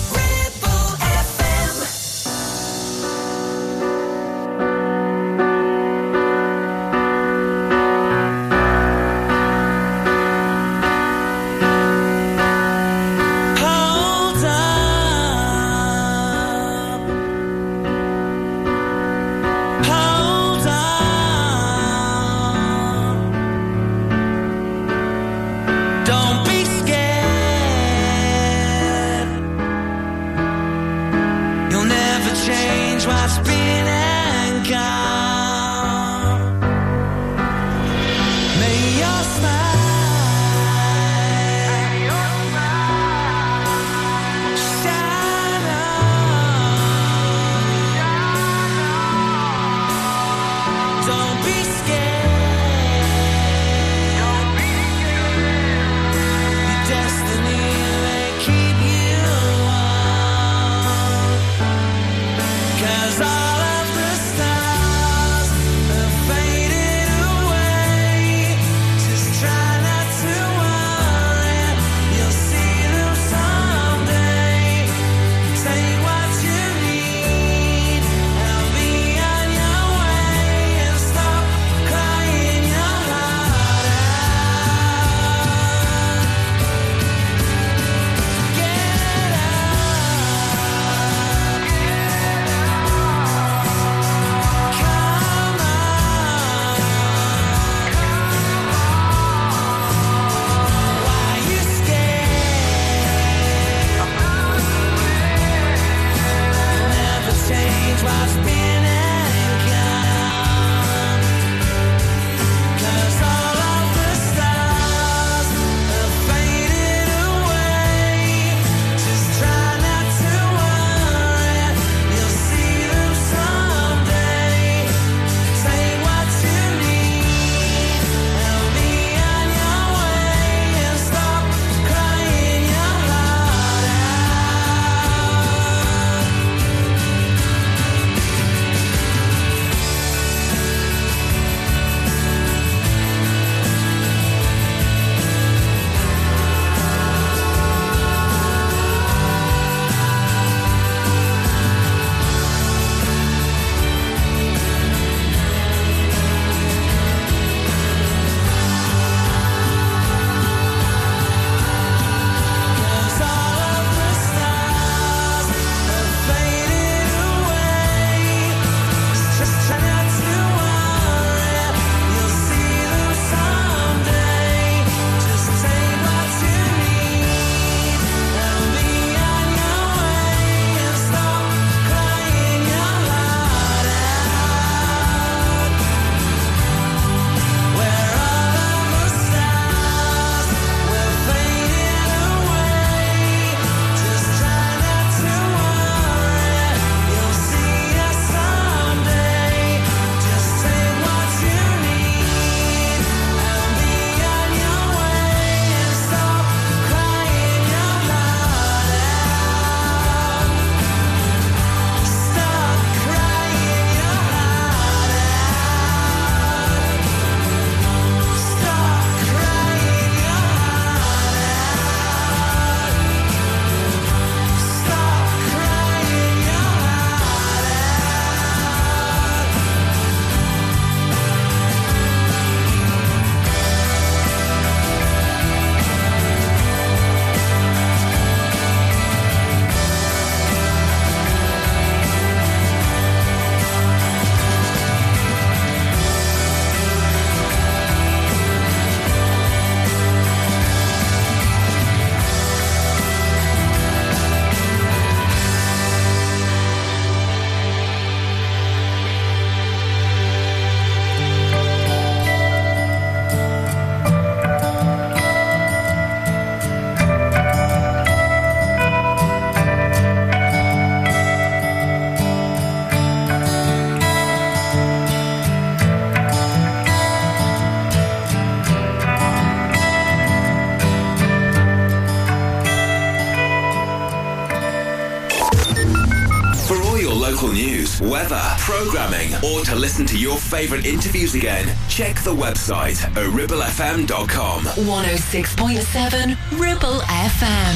Programming, 288.81 289.31
or 289.45 289.63
to 289.63 289.75
listen 289.75 290.07
to 290.07 290.17
your 290.17 290.37
favourite 290.37 290.85
interviews 290.87 291.35
again, 291.35 291.67
check 291.87 292.15
the 292.23 292.33
website 292.33 293.03
at 293.03 293.29
ribblefm.com. 293.29 294.63
106.7 294.63 296.59
Ribble 296.59 296.99
FM. 297.01 297.75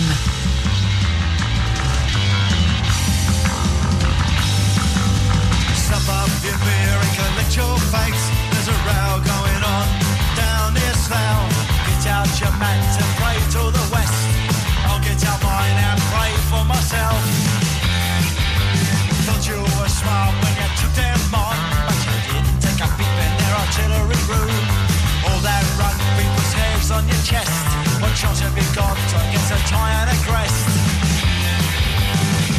Step 5.75 6.09
up 6.09 6.29
your 6.43 6.57
beer 6.57 6.97
and 6.97 7.11
collect 7.15 7.55
your 7.55 7.77
fakes. 7.77 8.34
Have 28.25 28.57
you 28.57 28.75
got 28.75 28.97
against 28.97 29.51
a 29.51 29.57
tie 29.69 29.93
and? 30.01 30.65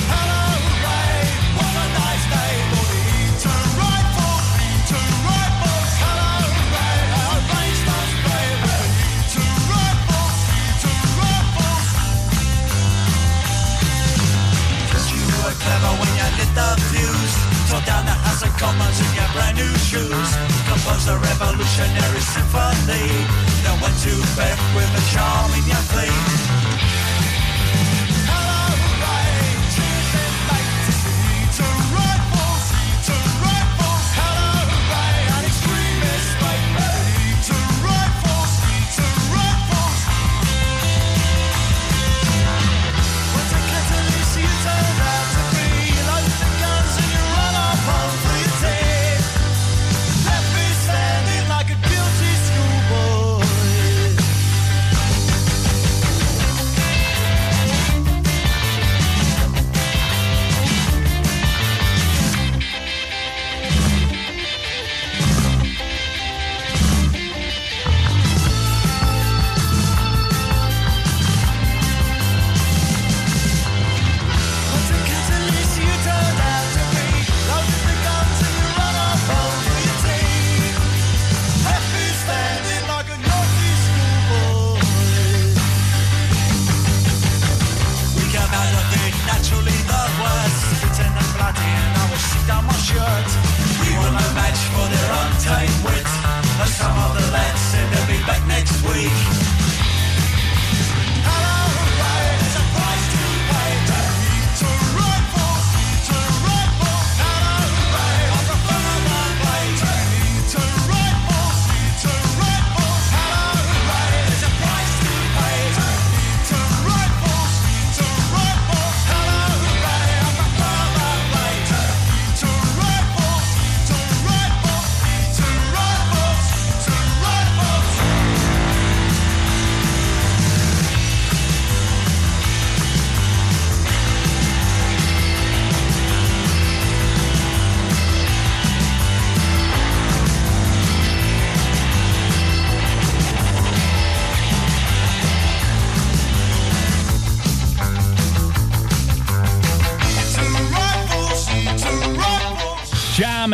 Hello, 0.08 0.44
Ray. 0.84 1.26
What 1.58 1.74
a 1.74 1.86
nice 2.00 2.24
day. 2.30 2.54
Rifles. 5.26 5.92
Hello, 6.06 6.32
Ray. 6.72 7.00
Cause 14.92 15.06
you 15.12 15.26
were 15.42 15.56
clever 15.60 15.92
when 15.98 16.10
you 16.14 16.22
the. 16.94 17.34
Tore 17.68 17.82
down 17.82 18.06
the 18.06 18.14
House 18.14 18.42
of 18.46 18.54
Commons 18.56 18.98
in 19.02 19.10
your 19.18 19.28
brand 19.34 19.56
new 19.58 19.74
shoes. 19.82 20.30
Composed 20.70 21.08
a 21.10 21.18
symphony. 21.18 21.65
To 23.97 24.11
bed 24.36 24.59
with 24.76 24.90
a 24.94 25.11
charm 25.11 25.51
in 25.55 25.66
your 25.66 25.82
plea. 25.88 26.15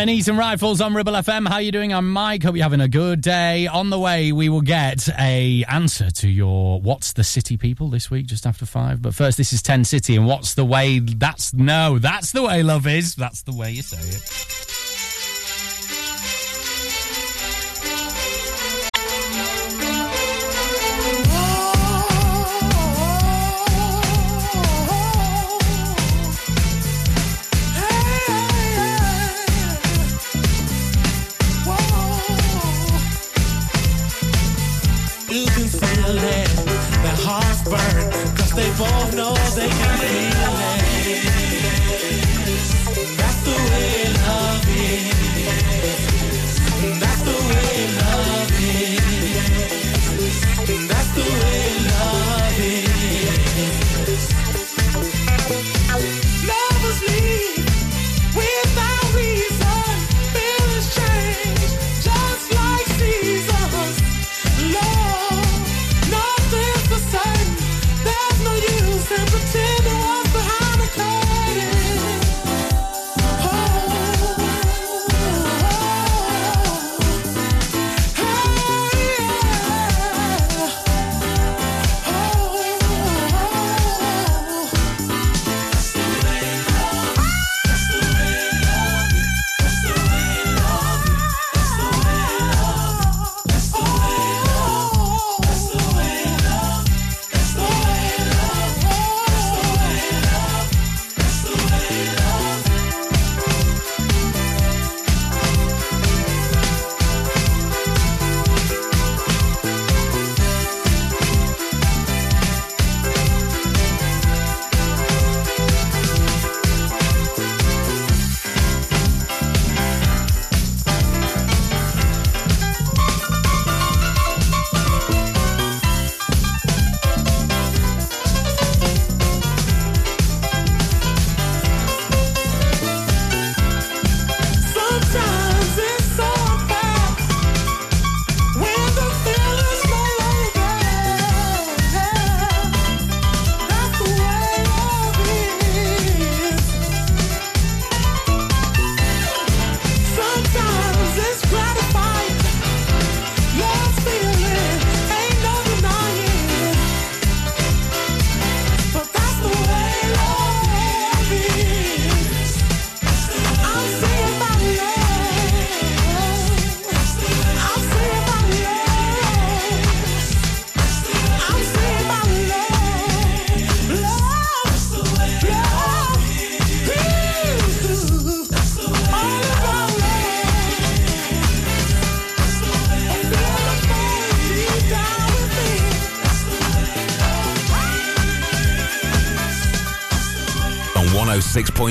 And 0.02 0.36
Rifles 0.36 0.80
on 0.80 0.94
Ribble 0.94 1.12
FM. 1.12 1.46
How 1.46 1.54
are 1.54 1.62
you 1.62 1.70
doing? 1.70 1.92
I'm 1.94 2.10
Mike. 2.10 2.42
Hope 2.42 2.56
you're 2.56 2.64
having 2.64 2.80
a 2.80 2.88
good 2.88 3.20
day. 3.20 3.68
On 3.68 3.88
the 3.88 4.00
way, 4.00 4.32
we 4.32 4.48
will 4.48 4.60
get 4.60 5.08
a 5.16 5.64
answer 5.68 6.10
to 6.10 6.28
your 6.28 6.80
"What's 6.80 7.12
the 7.12 7.22
City 7.22 7.56
People" 7.56 7.88
this 7.88 8.10
week, 8.10 8.26
just 8.26 8.44
after 8.44 8.66
five. 8.66 9.00
But 9.00 9.14
first, 9.14 9.38
this 9.38 9.52
is 9.52 9.62
Ten 9.62 9.84
City, 9.84 10.16
and 10.16 10.26
what's 10.26 10.54
the 10.54 10.64
way? 10.64 10.98
That's 10.98 11.54
no, 11.54 12.00
that's 12.00 12.32
the 12.32 12.42
way 12.42 12.64
love 12.64 12.88
is. 12.88 13.14
That's 13.14 13.42
the 13.42 13.52
way 13.52 13.70
you 13.70 13.82
say 13.82 13.98
it. 13.98 14.71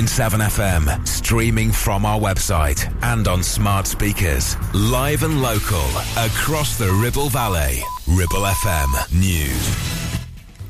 FM, 0.07 1.07
streaming 1.07 1.71
from 1.71 2.05
our 2.05 2.19
website 2.19 2.91
and 3.03 3.27
on 3.27 3.43
smart 3.43 3.85
speakers. 3.87 4.55
Live 4.73 5.23
and 5.23 5.41
local, 5.41 5.85
across 6.17 6.77
the 6.77 6.91
Ribble 6.91 7.29
Valley. 7.29 7.81
Ribble 8.07 8.45
FM 8.45 9.19
News. 9.19 10.01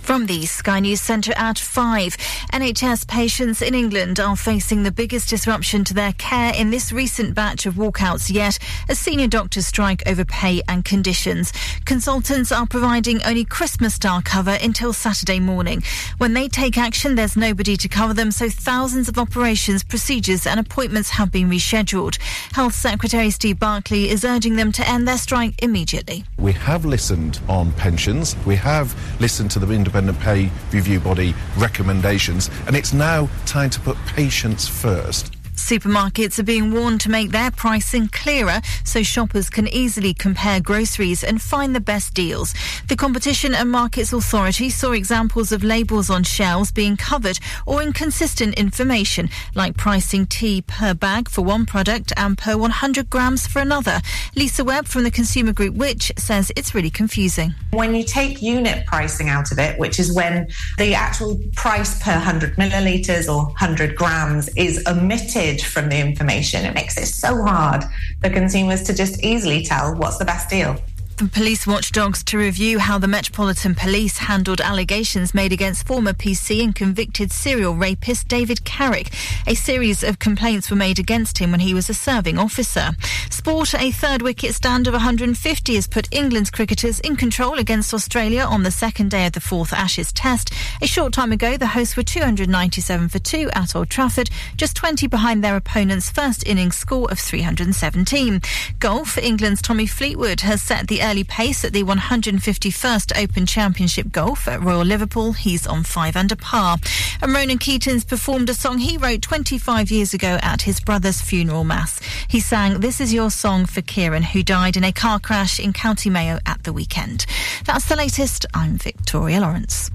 From 0.01 0.25
the 0.25 0.45
Sky 0.45 0.79
News 0.79 0.99
Centre 0.99 1.31
at 1.37 1.57
5, 1.57 2.17
NHS 2.51 3.07
patients 3.07 3.61
in 3.61 3.73
England 3.73 4.19
are 4.19 4.35
facing 4.35 4.83
the 4.83 4.91
biggest 4.91 5.29
disruption 5.29 5.83
to 5.85 5.93
their 5.93 6.11
care 6.13 6.53
in 6.53 6.69
this 6.71 6.91
recent 6.91 7.33
batch 7.33 7.65
of 7.65 7.75
walkouts 7.75 8.33
yet, 8.33 8.59
as 8.89 8.99
senior 8.99 9.27
doctors 9.27 9.67
strike 9.67 10.03
over 10.07 10.25
pay 10.25 10.61
and 10.67 10.85
conditions. 10.85 11.51
Consultants 11.85 12.51
are 12.51 12.65
providing 12.65 13.23
only 13.23 13.45
Christmas 13.45 13.95
style 13.95 14.21
cover 14.21 14.57
until 14.61 14.93
Saturday 14.93 15.39
morning. 15.39 15.83
When 16.17 16.33
they 16.33 16.47
take 16.47 16.77
action, 16.77 17.15
there's 17.15 17.35
nobody 17.35 17.77
to 17.77 17.87
cover 17.87 18.13
them, 18.13 18.31
so 18.31 18.49
thousands 18.49 19.09
of 19.09 19.17
operations, 19.17 19.83
procedures, 19.83 20.45
and 20.45 20.59
appointments 20.59 21.09
have 21.11 21.31
been 21.31 21.49
rescheduled. 21.49 22.17
Health 22.53 22.73
Secretary 22.73 23.29
Steve 23.29 23.59
Barclay 23.59 24.09
is 24.09 24.23
urging 24.23 24.55
them 24.55 24.71
to 24.73 24.87
end 24.87 25.07
their 25.07 25.17
strike 25.17 25.61
immediately. 25.63 26.23
We 26.37 26.53
have 26.53 26.85
listened 26.85 27.39
on 27.47 27.71
pensions. 27.73 28.35
We 28.45 28.55
have 28.57 28.95
listened 29.19 29.51
to 29.51 29.59
the 29.59 29.71
independent 29.73 30.19
pay 30.19 30.51
review 30.71 30.99
body 30.99 31.33
recommendations, 31.57 32.49
and 32.67 32.75
it's 32.75 32.93
now 32.93 33.29
time 33.45 33.69
to 33.71 33.79
put 33.79 33.97
patients 34.05 34.67
first. 34.67 35.40
Supermarkets 35.61 36.39
are 36.39 36.43
being 36.43 36.71
warned 36.71 37.01
to 37.01 37.09
make 37.09 37.29
their 37.29 37.51
pricing 37.51 38.07
clearer 38.07 38.61
so 38.83 39.03
shoppers 39.03 39.49
can 39.49 39.67
easily 39.67 40.13
compare 40.13 40.59
groceries 40.59 41.23
and 41.23 41.41
find 41.41 41.75
the 41.75 41.79
best 41.79 42.13
deals. 42.13 42.53
The 42.87 42.95
Competition 42.95 43.53
and 43.53 43.69
Markets 43.69 44.11
Authority 44.11 44.69
saw 44.69 44.91
examples 44.91 45.51
of 45.51 45.63
labels 45.63 46.09
on 46.09 46.23
shelves 46.23 46.71
being 46.71 46.97
covered 46.97 47.39
or 47.65 47.81
inconsistent 47.81 48.55
information, 48.55 49.29
like 49.53 49.77
pricing 49.77 50.25
tea 50.25 50.63
per 50.63 50.93
bag 50.93 51.29
for 51.29 51.43
one 51.43 51.65
product 51.65 52.11
and 52.17 52.37
per 52.37 52.57
100 52.57 53.09
grams 53.09 53.45
for 53.45 53.59
another. 53.59 54.01
Lisa 54.35 54.63
Webb 54.63 54.87
from 54.87 55.03
the 55.03 55.11
consumer 55.11 55.53
group 55.53 55.75
Which 55.75 56.11
says 56.17 56.51
it's 56.55 56.73
really 56.73 56.89
confusing. 56.89 57.53
When 57.71 57.93
you 57.93 58.03
take 58.03 58.41
unit 58.41 58.85
pricing 58.87 59.29
out 59.29 59.51
of 59.51 59.59
it, 59.59 59.77
which 59.79 59.99
is 59.99 60.13
when 60.13 60.47
the 60.77 60.95
actual 60.95 61.39
price 61.55 62.01
per 62.03 62.13
100 62.13 62.55
millilitres 62.55 63.27
or 63.27 63.45
100 63.45 63.95
grams 63.95 64.49
is 64.55 64.83
omitted 64.87 65.50
from 65.59 65.89
the 65.89 65.99
information, 65.99 66.63
it 66.65 66.73
makes 66.73 66.97
it 66.97 67.07
so 67.07 67.41
hard 67.43 67.83
for 68.21 68.29
consumers 68.29 68.83
to 68.83 68.93
just 68.93 69.23
easily 69.23 69.63
tell 69.63 69.95
what's 69.95 70.17
the 70.17 70.25
best 70.25 70.49
deal. 70.49 70.77
The 71.17 71.29
police 71.31 71.67
watchdogs 71.67 72.23
to 72.25 72.37
review 72.39 72.79
how 72.79 72.97
the 72.97 73.07
Metropolitan 73.07 73.75
Police 73.75 74.17
handled 74.17 74.59
allegations 74.59 75.35
made 75.35 75.51
against 75.53 75.85
former 75.85 76.13
PC 76.13 76.63
and 76.63 76.73
convicted 76.73 77.31
serial 77.31 77.75
rapist 77.75 78.27
David 78.27 78.63
Carrick. 78.63 79.11
A 79.45 79.53
series 79.53 80.03
of 80.03 80.17
complaints 80.17 80.71
were 80.71 80.75
made 80.75 80.97
against 80.97 81.37
him 81.37 81.51
when 81.51 81.59
he 81.59 81.75
was 81.75 81.89
a 81.89 81.93
serving 81.93 82.39
officer. 82.39 82.89
Sport, 83.29 83.75
a 83.75 83.91
third 83.91 84.23
wicket 84.23 84.55
stand 84.55 84.87
of 84.87 84.93
150 84.93 85.75
has 85.75 85.87
put 85.87 86.07
England's 86.11 86.49
cricketers 86.49 86.99
in 87.01 87.15
control 87.15 87.59
against 87.59 87.93
Australia 87.93 88.41
on 88.41 88.63
the 88.63 88.71
second 88.71 89.11
day 89.11 89.27
of 89.27 89.33
the 89.33 89.39
fourth 89.39 89.73
Ashes 89.73 90.11
Test. 90.11 90.51
A 90.81 90.87
short 90.87 91.13
time 91.13 91.31
ago, 91.31 91.55
the 91.55 91.67
hosts 91.67 91.95
were 91.95 92.03
297 92.03 93.09
for 93.09 93.19
2 93.19 93.51
at 93.53 93.75
Old 93.75 93.91
Trafford, 93.91 94.31
just 94.57 94.75
20 94.75 95.05
behind 95.05 95.43
their 95.43 95.55
opponent's 95.55 96.09
first 96.09 96.47
innings 96.47 96.77
score 96.77 97.11
of 97.11 97.19
317. 97.19 98.41
Golf, 98.79 99.19
England's 99.19 99.61
Tommy 99.61 99.85
Fleetwood 99.85 100.41
has 100.41 100.63
set 100.63 100.87
the 100.87 101.01
early 101.11 101.23
pace 101.25 101.65
at 101.65 101.73
the 101.73 101.83
151st 101.83 103.21
Open 103.21 103.45
Championship 103.45 104.13
Golf 104.13 104.47
at 104.47 104.61
Royal 104.61 104.85
Liverpool. 104.85 105.33
He's 105.33 105.67
on 105.67 105.83
five 105.83 106.15
under 106.15 106.37
par. 106.37 106.77
And 107.21 107.33
Ronan 107.33 107.57
Keating's 107.57 108.05
performed 108.05 108.49
a 108.49 108.53
song 108.53 108.77
he 108.77 108.97
wrote 108.97 109.21
25 109.21 109.91
years 109.91 110.13
ago 110.13 110.39
at 110.41 110.61
his 110.61 110.79
brother's 110.79 111.19
funeral 111.19 111.65
mass. 111.65 111.99
He 112.29 112.39
sang 112.39 112.79
This 112.79 113.01
Is 113.01 113.13
Your 113.13 113.29
Song 113.29 113.65
for 113.65 113.81
Kieran, 113.81 114.23
who 114.23 114.41
died 114.41 114.77
in 114.77 114.85
a 114.85 114.93
car 114.93 115.19
crash 115.19 115.59
in 115.59 115.73
County 115.73 116.09
Mayo 116.09 116.39
at 116.45 116.63
the 116.63 116.71
weekend. 116.71 117.25
That's 117.65 117.89
the 117.89 117.97
latest. 117.97 118.45
I'm 118.53 118.77
Victoria 118.77 119.41
Lawrence. 119.41 119.91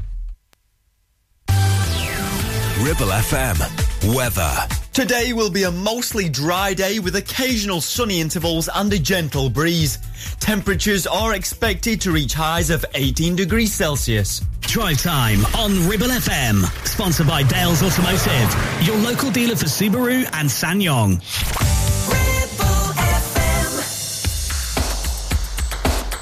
Ribble 2.78 3.08
FM. 3.08 4.14
Weather. 4.14 4.85
Today 4.96 5.34
will 5.34 5.50
be 5.50 5.64
a 5.64 5.70
mostly 5.70 6.30
dry 6.30 6.72
day 6.72 6.98
with 7.00 7.16
occasional 7.16 7.82
sunny 7.82 8.18
intervals 8.18 8.70
and 8.74 8.90
a 8.94 8.98
gentle 8.98 9.50
breeze. 9.50 9.98
Temperatures 10.40 11.06
are 11.06 11.34
expected 11.34 12.00
to 12.00 12.12
reach 12.12 12.32
highs 12.32 12.70
of 12.70 12.82
18 12.94 13.36
degrees 13.36 13.74
Celsius. 13.74 14.40
Drive 14.62 15.02
time 15.02 15.44
on 15.54 15.86
Ribble 15.86 16.06
FM. 16.06 16.64
Sponsored 16.86 17.26
by 17.26 17.42
Dales 17.42 17.82
Automotive, 17.82 18.86
your 18.86 18.96
local 18.96 19.30
dealer 19.30 19.54
for 19.54 19.66
Subaru 19.66 20.24
and 20.32 20.48
SsangYong. 20.48 21.20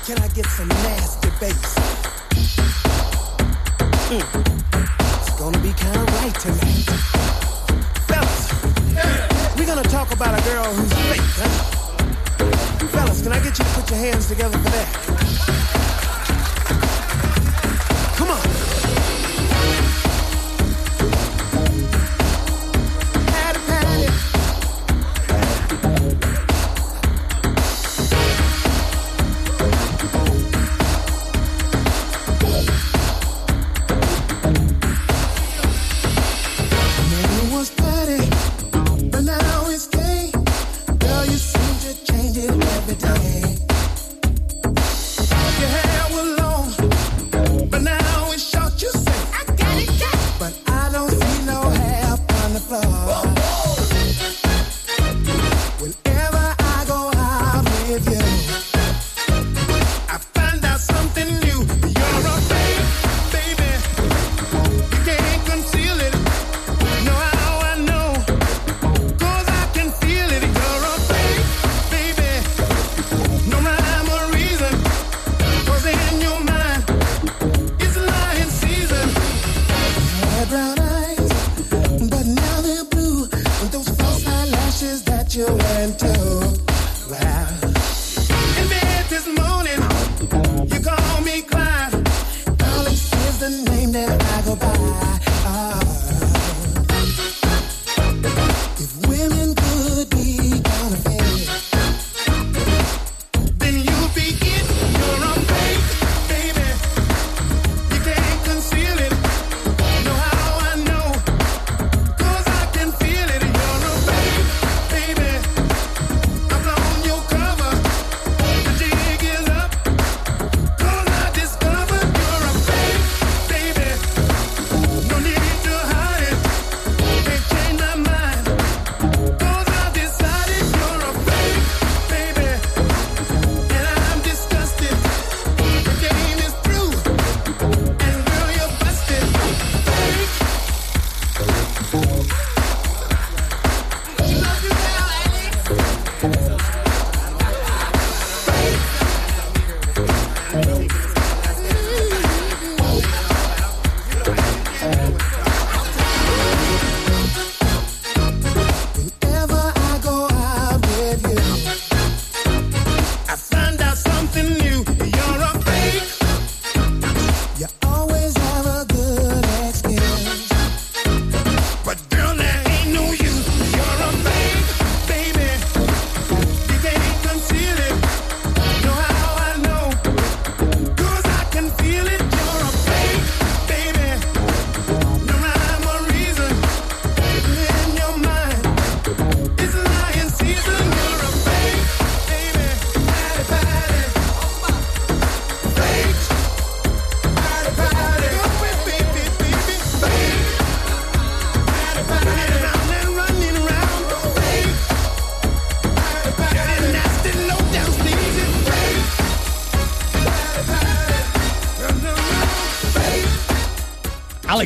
Can 0.04 0.18
I 0.18 0.28
get 0.34 0.46
some 0.46 0.66
nasty 0.66 1.28
bass? 1.38 1.74
Mm. 4.10 5.20
It's 5.20 5.38
gonna 5.38 5.58
be 5.60 5.72
kind 5.74 5.96
of 5.96 6.14
right 6.16 6.34
tonight. 6.40 7.43
We're 9.56 9.66
gonna 9.66 9.82
talk 9.82 10.12
about 10.12 10.38
a 10.38 10.42
girl 10.44 10.64
who's 10.64 10.92
fake, 10.92 11.20
huh? 11.34 11.48
Fellas, 12.88 13.22
can 13.22 13.32
I 13.32 13.40
get 13.42 13.58
you 13.58 13.64
to 13.64 13.70
put 13.72 13.90
your 13.90 13.98
hands 13.98 14.28
together 14.28 14.56
for 14.58 14.70
that? 14.70 14.88
Come 18.16 18.30
on. 18.30 18.83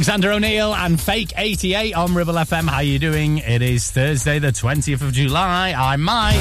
Alexander 0.08 0.32
O'Neal 0.32 0.74
and 0.74 0.98
Fake 0.98 1.34
88 1.36 1.92
on 1.92 2.14
Ribble 2.14 2.32
FM. 2.32 2.66
How 2.66 2.76
are 2.76 2.82
you 2.82 2.98
doing? 2.98 3.38
It 3.38 3.60
is 3.60 3.90
Thursday, 3.90 4.38
the 4.38 4.52
20th 4.52 5.02
of 5.02 5.12
July. 5.12 5.74
I'm 5.76 6.00
Mike. 6.00 6.40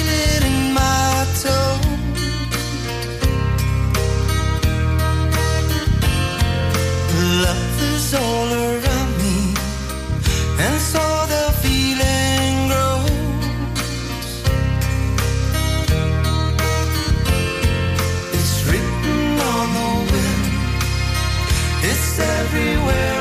Love 7.46 7.82
is 7.94 8.14
all 8.14 8.50
around 8.52 9.10
me, 9.18 9.54
and 10.64 10.80
so 10.80 11.04
the 11.32 11.44
feeling 11.62 12.68
grows. 12.68 13.10
It's 18.32 18.56
written 18.66 19.40
on 19.52 19.66
the 19.78 19.90
wind. 20.12 20.44
It's 21.90 22.18
everywhere 22.18 23.13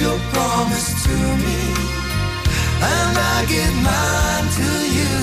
your 0.00 0.18
promise 0.32 1.04
to 1.04 1.16
me, 1.44 1.60
and 2.92 3.14
I 3.32 3.44
give 3.52 3.74
mine 3.88 4.48
to 4.58 4.70
you. 4.96 5.16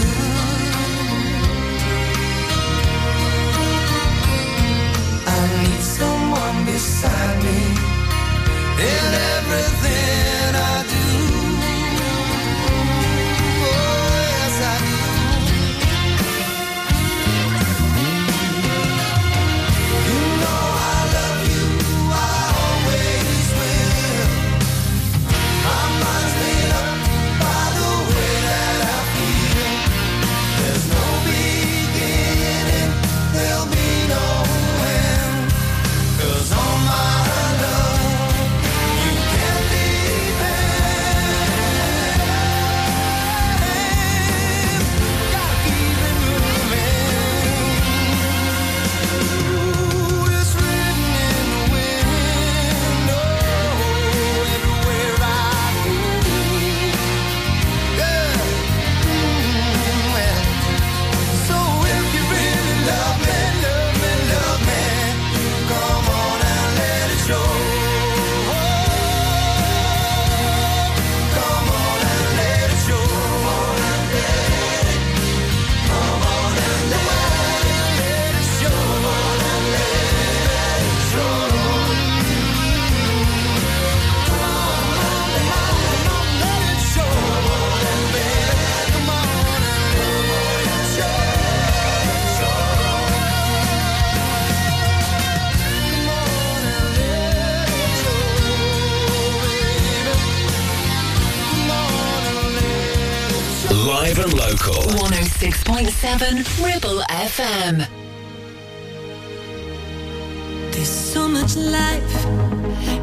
I 5.25 5.41
need 5.61 5.81
someone 5.81 6.57
beside 6.65 7.37
me 7.47 7.61
in 8.91 9.05
everything 9.35 9.86
local. 104.67 104.91
106.7 105.07 106.65
Ribble 106.65 107.01
FM. 107.09 107.87
There's 110.71 110.89
so 110.89 111.27
much 111.27 111.55
life 111.55 112.13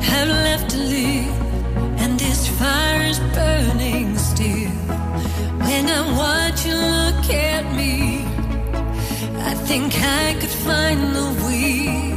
have 0.02 0.28
left 0.28 0.70
to 0.70 0.78
live, 0.78 2.00
and 2.00 2.18
this 2.18 2.48
fire 2.58 3.02
is 3.02 3.18
burning 3.34 4.16
still. 4.18 4.70
When 5.66 5.88
I 5.88 6.00
watch 6.16 6.66
you 6.66 6.74
look 6.74 7.30
at 7.30 7.64
me, 7.74 8.24
I 9.50 9.54
think 9.54 9.92
I 10.00 10.34
could 10.40 10.56
find 10.68 11.14
the 11.14 11.26
will 11.44 12.13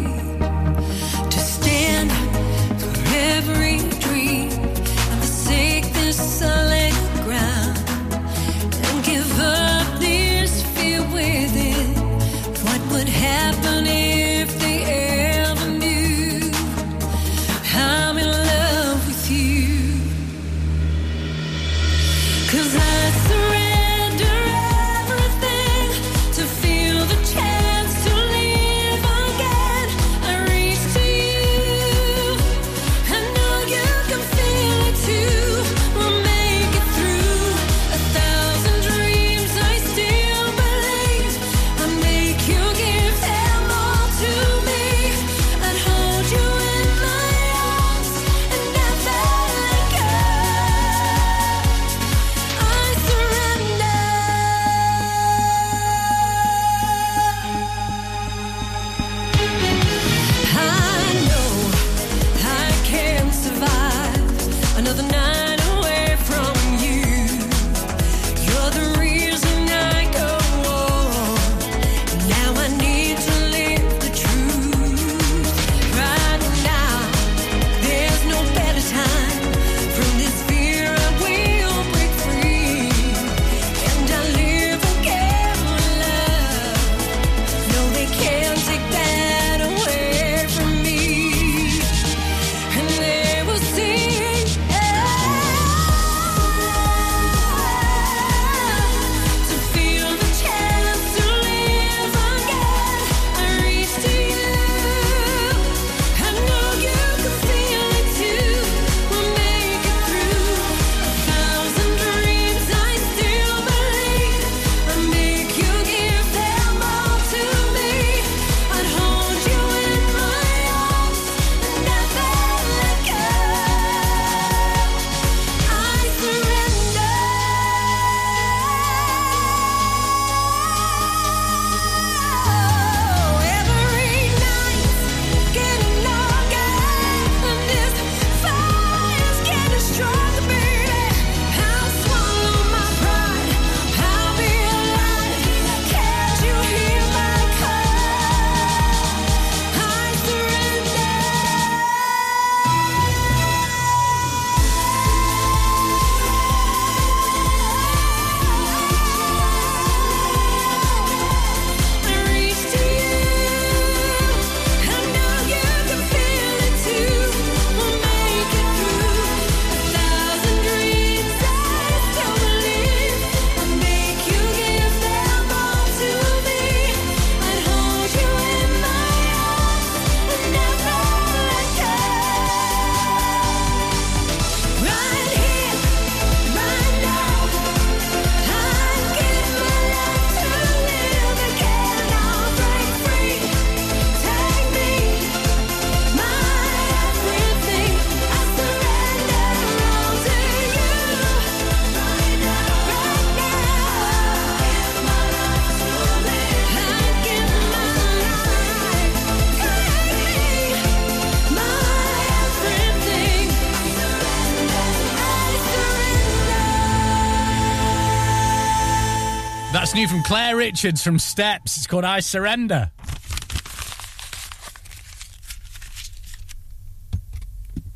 new 219.97 220.07
from 220.07 220.21
Claire 220.21 220.55
Richards 220.55 221.01
from 221.01 221.17
Steps. 221.17 221.75
It's 221.75 221.87
called 221.87 222.05
I 222.05 222.19
Surrender. 222.19 222.91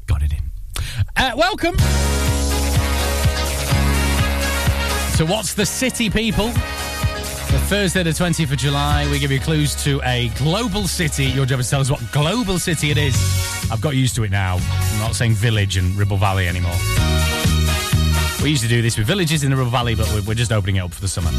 Got 0.08 0.24
it 0.24 0.32
in. 0.32 0.40
Uh, 1.16 1.34
welcome. 1.38 1.78
So, 5.16 5.28
what's 5.28 5.54
the 5.54 5.66
city, 5.66 6.10
people? 6.10 6.48
The 6.48 7.62
Thursday, 7.68 8.02
the 8.02 8.10
20th 8.10 8.52
of 8.52 8.58
July, 8.58 9.08
we 9.12 9.20
give 9.20 9.32
you 9.32 9.40
clues 9.40 9.76
to 9.84 10.02
a 10.04 10.30
global 10.30 10.88
city. 10.88 11.26
Your 11.26 11.46
job 11.46 11.60
is 11.60 11.68
to 11.68 11.72
tell 11.72 11.82
us 11.82 11.92
what 11.92 12.02
global 12.12 12.58
city 12.58 12.90
it 12.90 12.98
is. 12.98 13.16
I've 13.72 13.82
got 13.82 13.96
used 13.96 14.16
to 14.16 14.24
it 14.24 14.32
now. 14.32 14.58
I'm 14.60 15.00
not 15.00 15.14
saying 15.14 15.34
village 15.34 15.78
and 15.78 15.96
Ribble 15.96 16.18
Valley 16.18 16.48
anymore. 16.48 17.01
We 18.42 18.50
used 18.50 18.64
to 18.64 18.70
do 18.70 18.82
this 18.82 18.98
with 18.98 19.06
villages 19.06 19.44
in 19.44 19.52
the 19.52 19.58
Ribble 19.58 19.70
Valley, 19.70 19.94
but 19.94 20.08
we're, 20.26 20.34
just 20.34 20.52
opening 20.52 20.78
it 20.78 20.80
up 20.80 20.92
for 20.92 21.02
the 21.02 21.08
summer. 21.08 21.30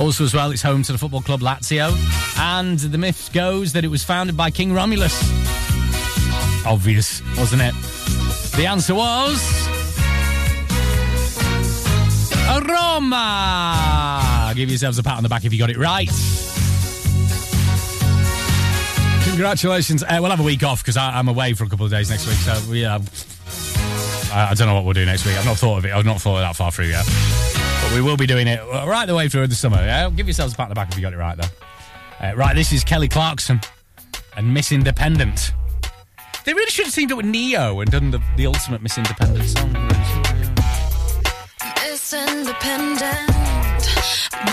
Also, 0.00 0.24
as 0.24 0.34
well, 0.34 0.50
it's 0.50 0.62
home 0.62 0.82
to 0.82 0.90
the 0.90 0.98
football 0.98 1.20
club 1.20 1.38
Lazio. 1.40 1.94
And 2.38 2.80
the 2.80 2.98
myth 2.98 3.30
goes 3.32 3.72
that 3.74 3.84
it 3.84 3.88
was 3.88 4.02
founded 4.02 4.36
by 4.36 4.50
King 4.50 4.72
Romulus. 4.72 5.22
Obvious, 6.66 7.22
wasn't 7.38 7.62
it? 7.62 7.74
The 8.56 8.66
answer 8.66 8.96
was. 8.96 9.68
Roma! 12.68 14.52
Give 14.56 14.68
yourselves 14.68 14.98
a 14.98 15.04
pat 15.04 15.18
on 15.18 15.22
the 15.22 15.28
back 15.28 15.44
if 15.44 15.52
you 15.52 15.60
got 15.60 15.70
it 15.70 15.76
right. 15.76 16.10
Congratulations. 19.32 20.02
Uh, 20.02 20.18
we'll 20.20 20.30
have 20.30 20.40
a 20.40 20.44
week 20.44 20.62
off 20.62 20.82
because 20.82 20.96
I'm 20.98 21.26
away 21.26 21.54
for 21.54 21.64
a 21.64 21.68
couple 21.68 21.86
of 21.86 21.90
days 21.90 22.10
next 22.10 22.26
week. 22.26 22.36
So, 22.36 22.72
yeah. 22.72 22.98
I, 24.32 24.50
I 24.50 24.54
don't 24.54 24.68
know 24.68 24.74
what 24.74 24.84
we'll 24.84 24.92
do 24.92 25.06
next 25.06 25.24
week. 25.24 25.36
I've 25.36 25.46
not 25.46 25.56
thought 25.56 25.78
of 25.78 25.86
it. 25.86 25.92
I've 25.92 26.04
not 26.04 26.20
thought 26.20 26.36
of 26.36 26.42
that 26.42 26.54
far 26.54 26.70
through 26.70 26.86
yet. 26.86 27.06
But 27.82 27.94
we 27.94 28.02
will 28.02 28.16
be 28.18 28.26
doing 28.26 28.46
it 28.46 28.60
right 28.70 29.06
the 29.06 29.14
way 29.14 29.28
through 29.28 29.46
the 29.46 29.54
summer. 29.54 29.78
Yeah? 29.78 30.10
Give 30.10 30.26
yourselves 30.26 30.52
a 30.52 30.56
pat 30.56 30.64
on 30.64 30.68
the 30.68 30.74
back 30.74 30.90
if 30.90 30.96
you 30.96 31.02
got 31.02 31.14
it 31.14 31.16
right, 31.16 31.36
though. 31.36 31.48
Uh, 32.26 32.34
right, 32.36 32.54
this 32.54 32.72
is 32.72 32.84
Kelly 32.84 33.08
Clarkson 33.08 33.60
and 34.36 34.52
Miss 34.52 34.70
Independent. 34.70 35.52
They 36.44 36.52
really 36.54 36.70
should 36.70 36.84
have 36.86 36.94
teamed 36.94 37.12
up 37.12 37.16
with 37.16 37.26
Ne-Yo 37.26 37.80
and 37.80 37.90
done 37.90 38.10
the, 38.10 38.22
the 38.36 38.46
ultimate 38.46 38.82
Miss 38.82 38.98
Independent 38.98 39.48
song. 39.48 39.72
Miss 41.82 42.12
Independent, 42.12 43.30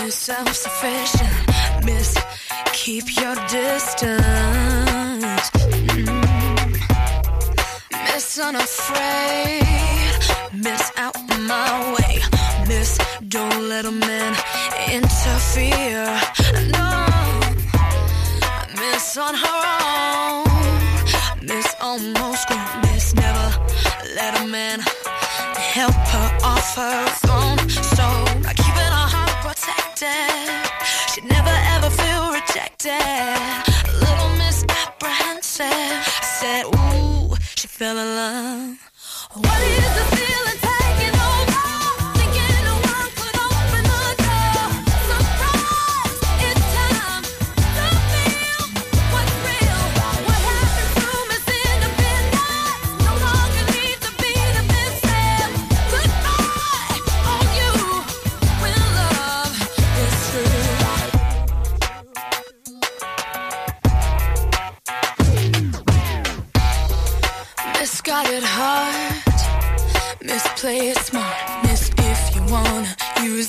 Miss 0.02 0.14
Self 0.14 0.54
Sufficient, 0.54 1.84
Miss 1.84 2.18
Keep 2.72 3.16
Your 3.20 3.34
Distance, 3.48 4.49
Miss 8.30 8.46
Unafraid, 8.46 9.64
Miss 10.52 10.92
Out 10.96 11.16
My 11.48 11.94
Way, 11.94 12.22
Miss 12.68 12.96
Don't 13.26 13.68
Let 13.68 13.86
a 13.86 13.90
Man 13.90 14.36
Interfere. 14.88 16.06
No, 16.70 17.06
Miss 18.76 19.16
On 19.16 19.34
Her 19.34 19.62
Own, 20.22 21.44
Miss 21.44 21.74
Almost 21.80 22.46
Grown, 22.46 22.80
Miss 22.82 23.14
Never 23.16 23.50
Let 24.14 24.40
a 24.40 24.46
Man 24.46 24.78
help 25.56 25.94
her 25.94 26.38
off 26.44 26.76
her 26.76 27.29
fell 37.80 37.96
in 37.96 38.14
love. 38.14 38.90
What 39.32 39.62
is 39.62 39.89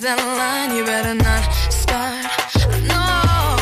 that 0.02 0.18
line, 0.18 0.76
you 0.76 0.84
better 0.84 1.14
not 1.14 1.44
start. 1.70 2.26
No, 2.90 3.58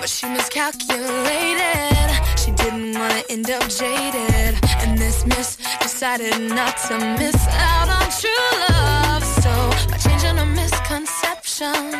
but 0.00 0.08
she 0.08 0.26
miscalculated. 0.26 2.10
She 2.36 2.50
didn't 2.50 2.98
wanna 2.98 3.22
end 3.30 3.48
up 3.50 3.62
jaded. 3.68 4.58
And 4.82 4.98
this 4.98 5.24
miss 5.24 5.56
decided 5.80 6.36
not 6.40 6.76
to 6.88 6.98
miss 7.18 7.38
out 7.48 7.88
on 7.88 8.06
true 8.20 8.46
love. 8.74 9.24
So 9.42 9.52
by 9.90 9.98
changing 9.98 10.36
her 10.36 10.46
misconceptions, 10.46 11.94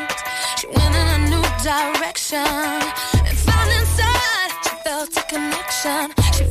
she 0.58 0.66
went 0.66 0.94
in 1.00 1.06
a 1.16 1.20
new 1.30 1.46
direction 1.62 2.50
and 3.26 3.36
found 3.46 3.70
inside 3.78 4.50
she 4.64 4.74
felt 4.84 5.16
a 5.16 5.22
connection. 5.30 6.10
She 6.34 6.44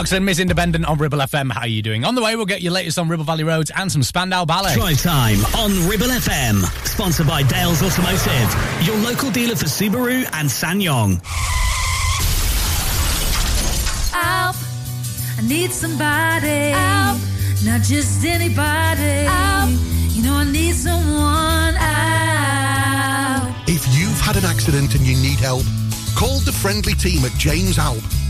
Kelly 0.00 0.06
Clarkson, 0.08 0.24
Miss 0.24 0.38
Independent 0.38 0.86
on 0.86 0.96
Ribble 0.96 1.18
FM. 1.18 1.52
How 1.52 1.60
are 1.60 1.66
you 1.66 1.82
doing? 1.82 2.06
On 2.06 2.14
the 2.14 2.22
way, 2.22 2.34
we'll 2.34 2.46
get 2.46 2.62
your 2.62 2.72
latest 2.72 2.98
on 2.98 3.06
Ribble 3.10 3.24
Valley 3.24 3.44
Roads 3.44 3.70
and 3.76 3.92
some 3.92 4.02
Spandau 4.02 4.46
Ballet. 4.46 4.72
Drive 4.72 5.02
time 5.02 5.44
on 5.56 5.72
Ribble 5.86 6.06
FM. 6.06 6.64
Sponsored 6.86 7.26
by 7.26 7.42
Dales 7.42 7.82
Automotive, 7.82 8.54
your 8.82 8.96
local 8.96 9.30
dealer 9.30 9.54
for 9.56 9.66
Subaru 9.66 10.24
and 10.32 10.48
SsangYong. 10.48 11.22
Help. 14.10 14.56
I 15.36 15.42
need 15.46 15.70
somebody. 15.70 16.70
Help. 16.70 17.20
Not 17.66 17.82
just 17.82 18.24
anybody. 18.24 19.26
Help. 19.28 19.68
You 20.16 20.22
know, 20.22 20.36
I 20.36 20.44
need 20.50 20.76
someone. 20.76 21.74
Help. 23.44 23.54
If 23.68 23.86
you've 23.94 24.20
had 24.20 24.38
an 24.38 24.46
accident 24.46 24.94
and 24.94 25.04
you 25.06 25.16
need 25.16 25.40
help, 25.40 25.64
call 26.16 26.38
the 26.38 26.52
friendly 26.52 26.94
team 26.94 27.22
at 27.26 27.32
James 27.32 27.76
Alpe. 27.76 28.29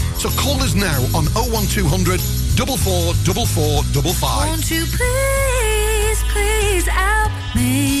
So 0.21 0.29
call 0.39 0.61
us 0.61 0.75
now 0.75 1.01
on 1.17 1.25
01200 1.33 2.21
444455. 2.21 4.49
Won't 4.49 4.69
you 4.69 4.85
please, 4.85 6.21
please 6.31 6.85
help 6.85 7.31
me? 7.55 8.00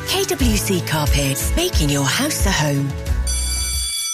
KWC 0.07 0.87
Carpets, 0.87 1.55
making 1.55 1.89
your 1.89 2.03
house 2.03 2.45
a 2.45 2.51
home. 2.51 2.89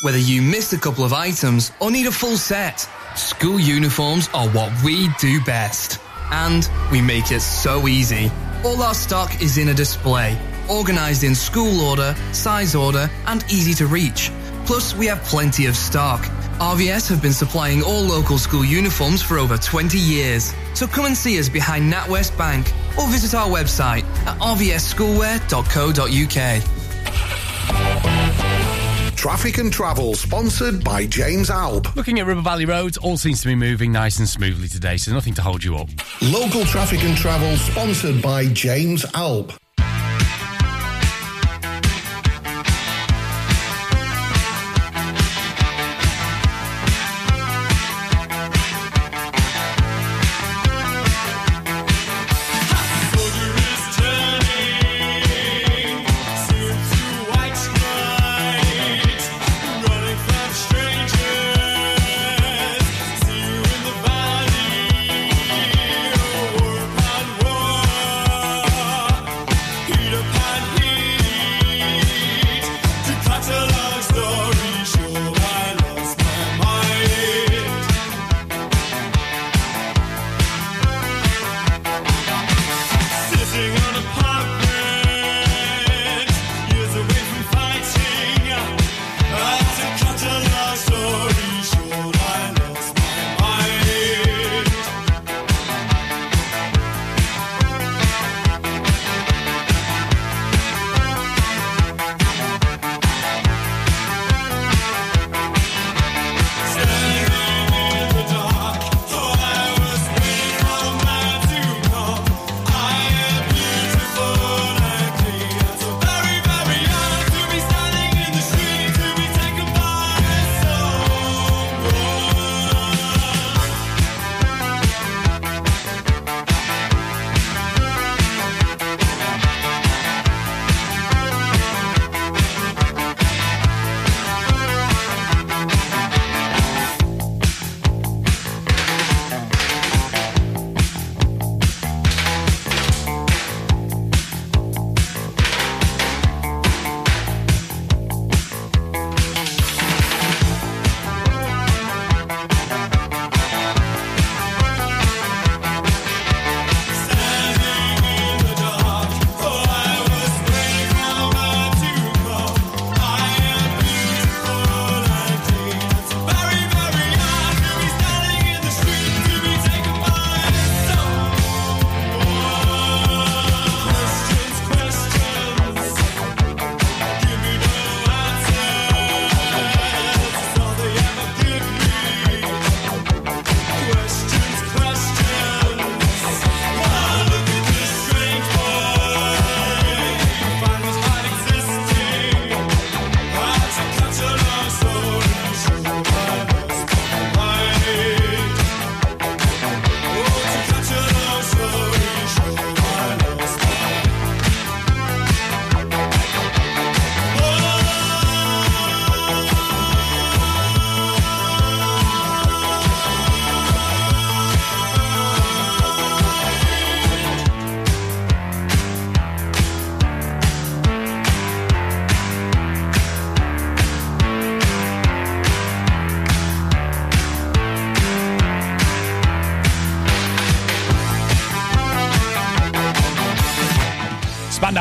Whether 0.02 0.20
you 0.20 0.42
missed 0.42 0.74
a 0.74 0.78
couple 0.78 1.04
of 1.04 1.14
items 1.14 1.72
or 1.80 1.90
need 1.90 2.06
a 2.06 2.12
full 2.12 2.38
set, 2.38 2.88
school 3.16 3.60
uniforms 3.60 4.30
are 4.34 4.48
what 4.50 4.72
we 4.84 5.10
do 5.20 5.42
best. 5.42 6.00
And 6.32 6.70
we 6.92 7.02
make 7.02 7.32
it 7.32 7.40
so 7.40 7.88
easy. 7.88 8.32
All 8.64 8.82
our 8.84 8.94
stock 8.94 9.42
is 9.42 9.58
in 9.58 9.70
a 9.70 9.74
display, 9.74 10.38
organized 10.70 11.24
in 11.24 11.34
school 11.34 11.82
order, 11.82 12.16
size 12.32 12.76
order, 12.76 13.10
and 13.26 13.44
easy 13.46 13.74
to 13.76 13.88
reach. 13.88 14.32
Plus, 14.66 14.94
we 14.96 15.08
have 15.08 15.24
plenty 15.24 15.66
of 15.66 15.76
stock. 15.76 16.22
RVS 16.60 17.08
have 17.10 17.22
been 17.22 17.34
supplying 17.34 17.82
all 17.82 18.02
local 18.02 18.38
school 18.38 18.66
uniforms 18.66 19.22
for 19.22 19.38
over 19.40 19.58
20 19.58 19.98
years. 19.98 20.54
So 20.74 20.86
come 20.86 21.06
and 21.06 21.16
see 21.16 21.40
us 21.40 21.50
behind 21.50 21.92
NatWest 21.92 22.38
Bank 22.38 22.74
or 23.00 23.08
visit 23.08 23.34
our 23.34 23.48
website 23.48 24.04
at 24.26 24.38
rvsschoolwear.co.uk. 24.40 26.64
Traffic 29.16 29.58
and 29.58 29.74
travel 29.74 30.14
sponsored 30.14 30.84
by 30.84 31.08
James 31.08 31.50
Alpe. 31.50 31.96
Looking 31.96 32.20
at 32.20 32.28
Ribble 32.28 32.44
Valley 32.44 32.66
roads, 32.66 32.98
all 32.98 33.18
seems 33.18 33.42
to 33.42 33.48
be 33.48 33.56
moving 33.56 33.92
nice 33.92 34.20
and 34.20 34.30
smoothly 34.30 34.68
today, 34.68 34.98
so 34.98 35.12
nothing 35.12 35.34
to 35.34 35.42
hold 35.42 35.64
you 35.64 35.76
up. 35.76 35.90
Local 36.22 36.64
traffic 36.66 37.04
and 37.04 37.18
travel 37.18 37.58
sponsored 37.58 38.22
by 38.22 38.46
James 38.48 39.04
Alpe. 39.08 39.58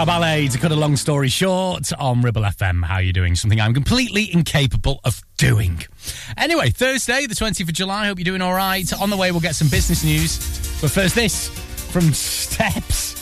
Ballet, 0.06 0.46
to 0.48 0.58
cut 0.58 0.70
a 0.70 0.76
long 0.76 0.94
story 0.94 1.28
short, 1.28 1.92
on 1.98 2.22
Ribble 2.22 2.42
FM. 2.42 2.84
How 2.84 2.94
are 2.94 3.02
you 3.02 3.12
doing? 3.12 3.34
Something 3.34 3.60
I'm 3.60 3.74
completely 3.74 4.32
incapable 4.32 5.00
of 5.04 5.20
doing. 5.36 5.82
Anyway, 6.36 6.70
Thursday, 6.70 7.26
the 7.26 7.34
20th 7.34 7.62
of 7.62 7.72
July. 7.72 8.06
Hope 8.06 8.18
you're 8.18 8.24
doing 8.24 8.40
all 8.40 8.54
right. 8.54 8.88
On 9.00 9.10
the 9.10 9.16
way, 9.16 9.32
we'll 9.32 9.40
get 9.40 9.56
some 9.56 9.68
business 9.68 10.04
news. 10.04 10.38
But 10.80 10.92
first, 10.92 11.16
this 11.16 11.48
from 11.90 12.12
Steps. 12.12 13.14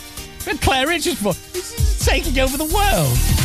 Claire 0.60 0.86
Richards 0.86 2.04
taking 2.04 2.38
over 2.38 2.58
the 2.58 2.64
world. 2.64 3.43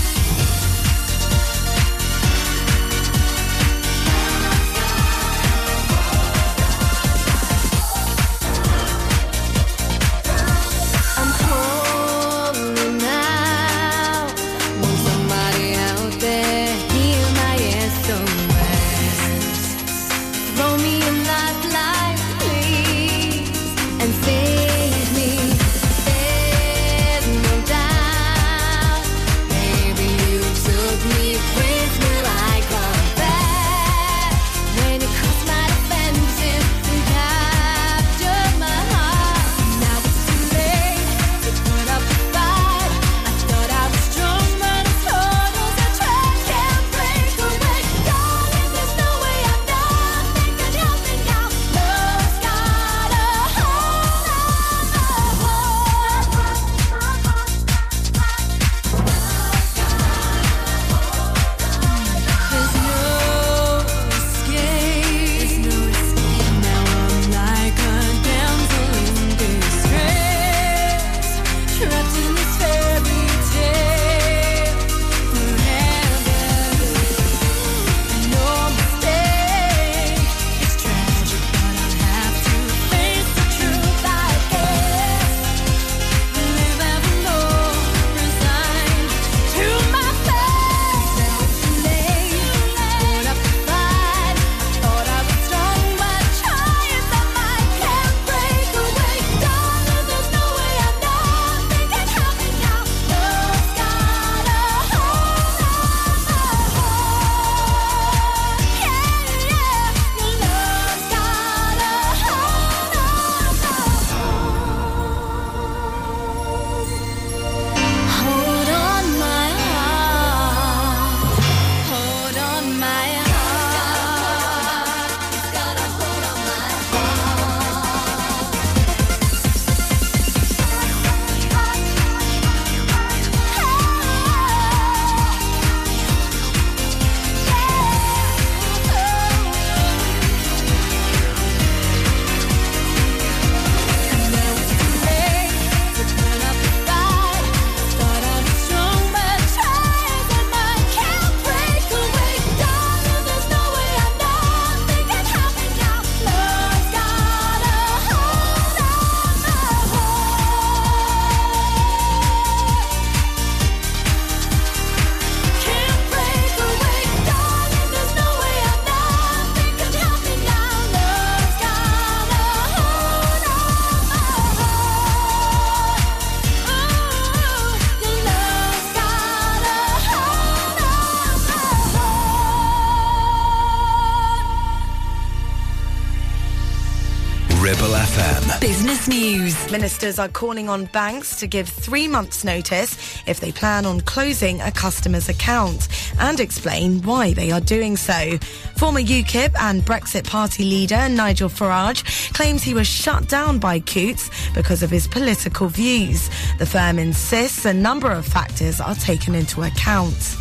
Ministers 189.72 190.18
are 190.18 190.28
calling 190.28 190.68
on 190.68 190.86
banks 190.86 191.40
to 191.40 191.46
give 191.46 191.70
three 191.70 192.08
months' 192.08 192.44
notice 192.44 193.22
if 193.28 193.40
they 193.40 193.52
plan 193.52 193.86
on 193.86 194.02
closing 194.02 194.60
a 194.62 194.72
customer's 194.72 195.30
account 195.30 195.88
and 196.20 196.40
explain 196.40 197.04
why 197.04 197.34
they 197.34 197.52
are 197.52 197.62
doing 197.62 197.96
so. 197.96 198.40
Former 198.78 199.00
UKIP 199.00 199.54
and 199.60 199.84
Brexit 199.84 200.28
Party 200.28 200.64
leader 200.64 201.08
Nigel 201.08 201.50
Farage 201.50 202.34
claims 202.34 202.64
he 202.64 202.74
was 202.74 202.88
shut 202.88 203.28
down 203.28 203.60
by 203.60 203.80
Coutts 203.80 204.32
because 204.56 204.82
of 204.82 204.90
his 204.90 205.08
political 205.08 205.68
views. 205.68 206.32
The 206.58 206.66
firm 206.66 206.98
insists 206.98 207.64
a 207.64 207.74
number 207.74 208.12
of 208.12 208.26
factors 208.26 208.82
are 208.82 208.96
taken 208.96 209.36
into 209.36 209.62
account. 209.62 210.36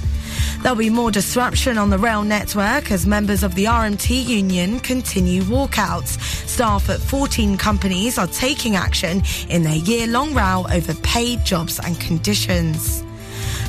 There'll 0.63 0.77
be 0.77 0.91
more 0.91 1.11
disruption 1.11 1.79
on 1.79 1.91
the 1.91 1.99
rail 1.99 2.25
network 2.25 2.91
as 2.91 3.07
members 3.07 3.43
of 3.43 3.55
the 3.55 3.67
RMT 3.67 4.27
union 4.27 4.81
continue 4.81 5.43
walkouts. 5.43 6.48
Staff 6.59 6.91
at 6.91 6.99
14 6.99 7.57
companies 7.57 8.19
are 8.19 8.27
taking 8.27 8.75
action 8.75 9.23
in 9.49 9.63
their 9.63 9.77
year-long 9.77 10.35
row 10.35 10.67
over 10.73 10.93
pay, 11.05 11.37
jobs 11.45 11.79
and 11.79 12.01
conditions. 12.01 13.05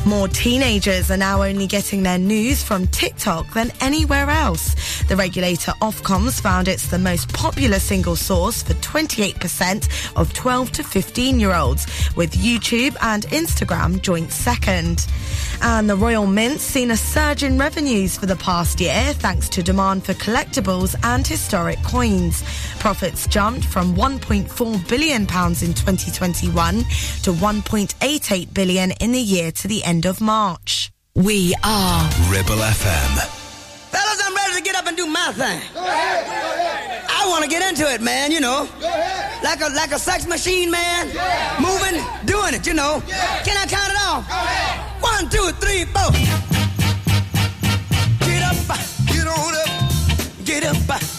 More 0.07 0.28
teenagers 0.28 1.11
are 1.11 1.18
now 1.18 1.44
only 1.44 1.68
getting 1.68 2.02
their 2.02 2.18
news 2.18 2.64
from 2.64 2.88
TikTok 2.88 3.53
than 3.53 3.72
anywhere 3.80 4.32
else. 4.32 5.03
The 5.03 5.16
regulator 5.16 5.74
Ofcoms 5.82 6.41
found 6.41 6.68
it's 6.68 6.88
the 6.88 6.98
most 6.98 7.32
popular 7.32 7.78
single 7.78 8.16
source 8.16 8.64
for 8.64 8.74
28% 8.74 10.16
of 10.16 10.34
12 10.34 10.72
to 10.72 10.84
15 10.84 11.40
year 11.40 11.53
olds, 11.53 11.86
with 12.16 12.32
YouTube 12.32 12.95
and 13.02 13.24
Instagram 13.28 14.02
joint 14.02 14.32
second. 14.32 15.06
And 15.61 15.90
the 15.90 15.95
Royal 15.95 16.26
Mint's 16.26 16.64
seen 16.64 16.91
a 16.91 16.98
surge 16.98 17.44
in 17.44 17.57
revenues 17.57 18.18
for 18.18 18.26
the 18.26 18.36
past 18.38 18.80
year 18.80 19.14
thanks 19.14 19.49
to 19.49 19.64
demand 19.64 20.06
for 20.06 20.14
collectibles 20.14 20.95
and 21.03 21.26
historic 21.27 21.81
coins. 21.84 22.44
Profits 22.80 23.27
jumped 23.27 23.65
from 23.65 23.95
1.4 23.95 24.88
billion 24.88 25.26
pounds 25.27 25.61
in 25.61 25.73
2021 25.73 26.77
to 27.23 27.34
1.88 27.34 28.53
billion 28.53 28.91
in 29.02 29.11
the 29.11 29.19
year 29.19 29.52
to 29.52 29.68
the 29.68 29.84
end 29.84 30.06
of 30.06 30.22
March. 30.22 30.91
We 31.15 31.53
are 31.64 32.03
Ribble 32.31 32.56
FM. 32.56 33.18
Fellas, 33.90 34.22
I'm 34.26 34.36
ready 34.36 34.56
to 34.56 34.61
get 34.61 34.76
up 34.76 34.88
and 34.88 34.95
do 34.95 35.06
my 35.06 35.31
thing. 35.34 35.61
I 35.76 37.26
want 37.27 37.44
to 37.44 37.49
get 37.49 37.68
into 37.69 37.91
it, 37.91 38.02
man, 38.02 38.31
you 38.31 38.40
know. 38.40 38.69
Like 39.44 39.61
a 39.61 39.69
like 39.76 39.91
a 39.91 39.99
sex 39.99 40.26
machine, 40.26 40.72
man. 40.72 41.07
Moving, 41.60 42.02
doing 42.26 42.53
it, 42.53 42.65
you 42.65 42.73
know. 42.73 43.02
Can 43.44 43.57
I 43.57 43.65
count 43.68 43.91
it 43.91 43.98
off? 44.02 44.89
One, 45.01 45.30
two, 45.30 45.51
three, 45.59 45.85
four. 45.85 46.11
Get 48.26 48.43
up, 48.43 48.55
get 49.07 49.27
on 49.27 49.55
up, 49.55 49.69
get 50.45 50.63
up, 50.63 50.76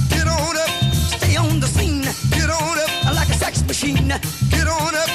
get 0.09 0.27
on 0.27 0.57
up. 0.57 0.70
Stay 0.93 1.36
on 1.36 1.61
the 1.61 1.66
scene, 1.66 2.02
get 2.31 2.51
on 2.51 2.78
up 2.78 3.15
like 3.15 3.28
a 3.28 3.35
sex 3.35 3.62
machine. 3.66 4.09
Get 4.51 4.66
on 4.66 4.94
up, 4.94 5.11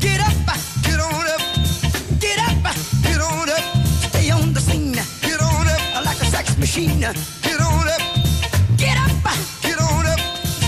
get 0.00 0.20
up, 0.20 0.34
get 0.82 1.00
on 1.00 1.26
up, 1.26 1.40
get 2.20 2.38
up, 2.38 2.76
get 3.02 3.20
on 3.20 3.48
up. 3.48 3.64
Stay 4.08 4.30
on 4.30 4.52
the 4.52 4.60
scene, 4.60 4.92
get 5.22 5.40
on 5.40 5.68
up 5.68 6.04
like 6.04 6.20
a 6.20 6.26
sex 6.26 6.56
machine. 6.58 7.00
Get 7.00 7.60
on 7.60 7.88
up, 7.88 8.02
get 8.76 8.96
up, 8.96 9.10
get 9.62 9.78
on 9.80 10.06
up. 10.06 10.20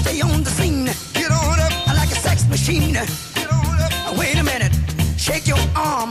Stay 0.03 0.21
on 0.21 0.43
the 0.45 0.51
scene, 0.51 0.87
get 1.15 1.31
on 1.31 1.61
up 1.61 1.87
like 1.89 2.11
a 2.11 2.17
sex 2.17 2.47
machine. 2.49 2.93
Get 3.35 3.51
on 3.51 3.81
up. 3.81 4.19
Wait 4.19 4.37
a 4.37 4.43
minute, 4.43 4.73
shake 5.17 5.47
your 5.47 5.59
arm 5.75 6.11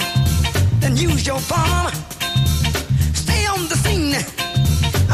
and 0.95 1.11
use 1.11 1.27
your 1.27 1.39
farm. 1.39 1.93
Stay 3.13 3.45
on 3.47 3.67
the 3.67 3.75
scene 3.75 4.11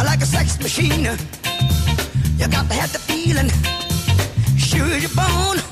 like 0.06 0.22
a 0.22 0.26
sex 0.26 0.60
machine. 0.60 1.06
You 2.38 2.48
got 2.48 2.68
to 2.70 2.76
have 2.76 2.91
the 2.91 2.99
feeling, 2.99 3.49
sure 4.58 4.98
you're 4.98 5.10
born. 5.16 5.70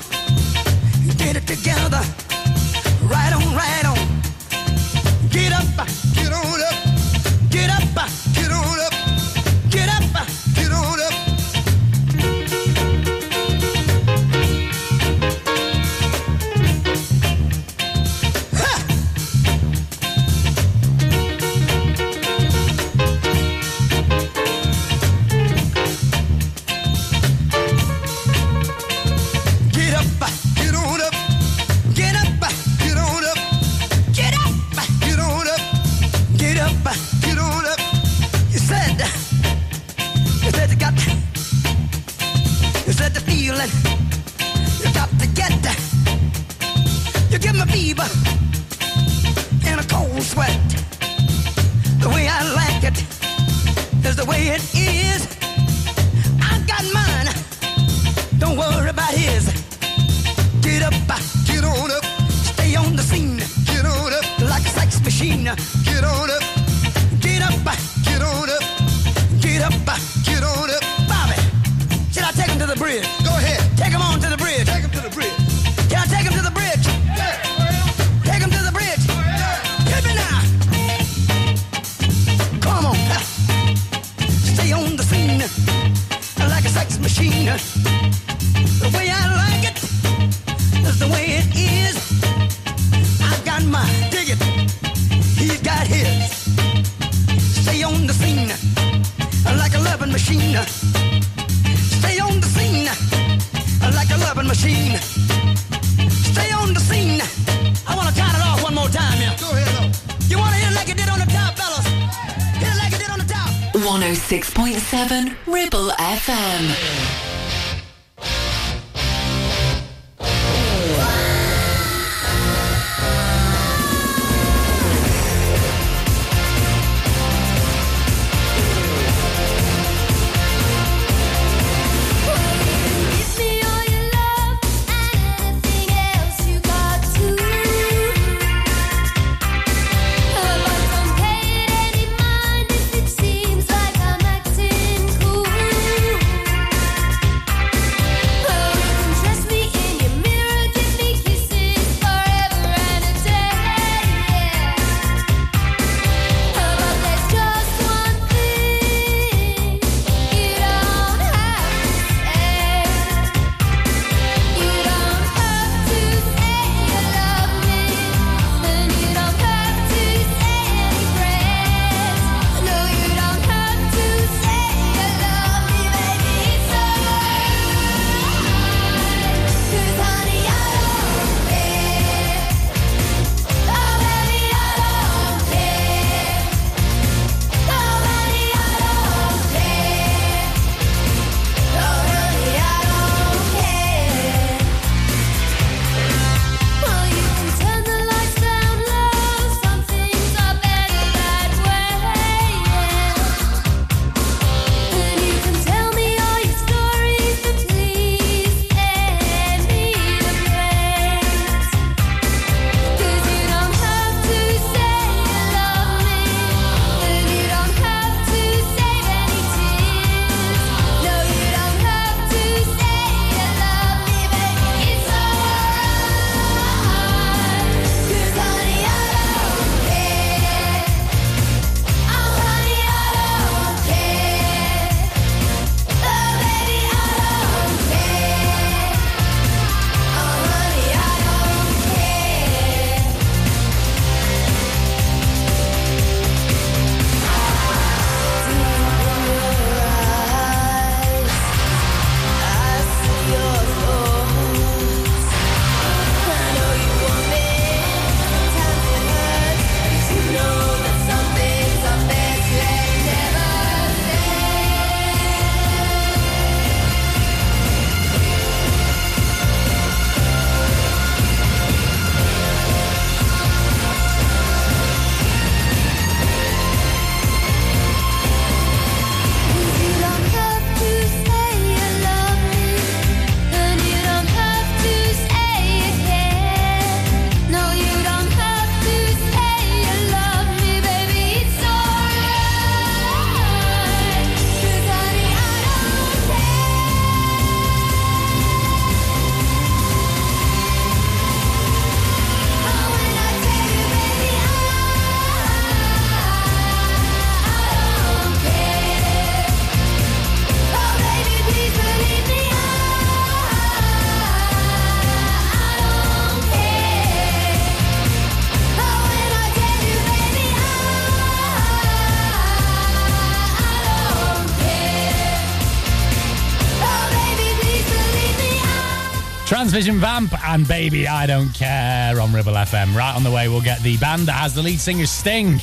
Vamp 329.88 330.32
and 330.46 330.68
Baby 330.68 331.08
I 331.08 331.26
Don't 331.26 331.54
Care 331.54 332.20
on 332.20 332.32
Ribble 332.32 332.52
FM. 332.52 332.94
Right 332.94 333.14
on 333.16 333.24
the 333.24 333.30
way, 333.30 333.48
we'll 333.48 333.62
get 333.62 333.80
the 333.82 333.96
band 333.96 334.22
that 334.26 334.32
has 334.32 334.52
the 334.52 334.62
lead 334.62 334.78
singer 334.78 335.06
Sting. 335.06 335.58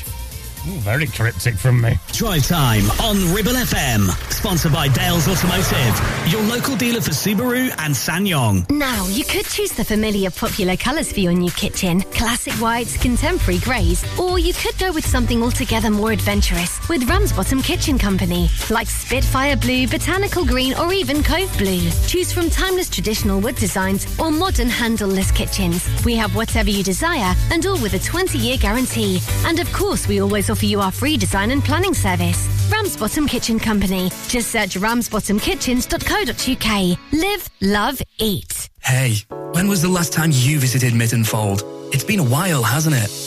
Ooh, 0.68 0.80
very 0.80 1.08
cryptic 1.08 1.56
from 1.56 1.80
me. 1.80 1.98
Drive 2.12 2.46
time 2.46 2.84
on 3.02 3.34
Ribble 3.34 3.54
FM. 3.54 4.10
Sponsored 4.34 4.74
by 4.74 4.90
Dales 4.90 5.28
Automotive, 5.28 6.28
your 6.28 6.42
local 6.44 6.76
dealer 6.76 7.00
for 7.00 7.12
Subaru 7.12 7.70
and 7.80 7.94
SsangYong. 7.94 8.70
Now, 8.72 9.08
you 9.08 9.24
could 9.24 9.46
choose 9.46 9.72
the 9.72 9.86
familiar 9.86 10.30
popular 10.30 10.76
colours 10.76 11.12
for 11.14 11.22
your 11.22 11.32
new 11.32 11.52
kitchen 11.52 12.02
classic 12.02 12.54
whites, 12.56 12.98
contemporary 12.98 13.60
greys, 13.60 14.04
or 14.20 14.40
you 14.40 14.54
could 14.54 14.78
go 14.78 14.92
with 14.92 15.06
something 15.06 15.42
altogether 15.42 15.90
more 15.90 16.12
adventurous 16.12 16.86
with 16.90 17.08
Ramsbottom 17.08 17.62
Kitchen 17.62 17.98
Company, 17.98 18.50
like 18.70 18.88
Spitfire 18.88 19.56
Blue, 19.56 19.88
Botanical 19.88 20.46
Green, 20.46 20.74
or 20.74 20.92
even 20.92 21.24
Cove 21.24 21.56
Blue. 21.58 21.90
Choose 22.08 22.34
from 22.34 22.50
timeless 22.50 22.90
traditional 22.90 23.40
wood 23.40 23.56
designs 23.56 24.06
or 24.20 24.32
modern 24.32 24.70
handleless 24.70 25.32
kitchens. 25.32 25.88
We 26.04 26.16
have 26.16 26.36
whatever 26.36 26.70
you 26.70 26.84
desire 26.84 27.34
and 27.52 27.66
all 27.66 27.82
with 27.82 27.94
a 27.94 28.00
20 28.00 28.38
year 28.38 28.58
guarantee. 28.58 29.22
And 29.46 29.60
of 29.60 29.72
course, 29.72 30.08
we 30.08 30.20
always 30.20 30.50
offer 30.50 30.57
you 30.66 30.82
our 30.82 30.92
free 30.92 31.18
design 31.18 31.52
and 31.52 31.64
planning 31.64 31.94
service. 31.94 32.48
Ramsbottom 32.72 33.28
Kitchen 33.28 33.60
Company. 33.60 34.10
Just 34.28 34.50
search 34.52 34.76
ramsbottomkitchens.co.uk. 34.76 36.98
Live, 37.14 37.50
love, 37.62 38.02
eat. 38.20 38.70
Hey, 38.82 39.18
when 39.52 39.68
was 39.68 39.82
the 39.82 39.90
last 39.90 40.14
time 40.14 40.30
you 40.34 40.60
visited 40.60 40.94
Mittenfold? 40.94 41.64
It's 41.94 42.04
been 42.04 42.20
a 42.20 42.24
while, 42.24 42.64
hasn't 42.64 42.96
it? 42.96 43.27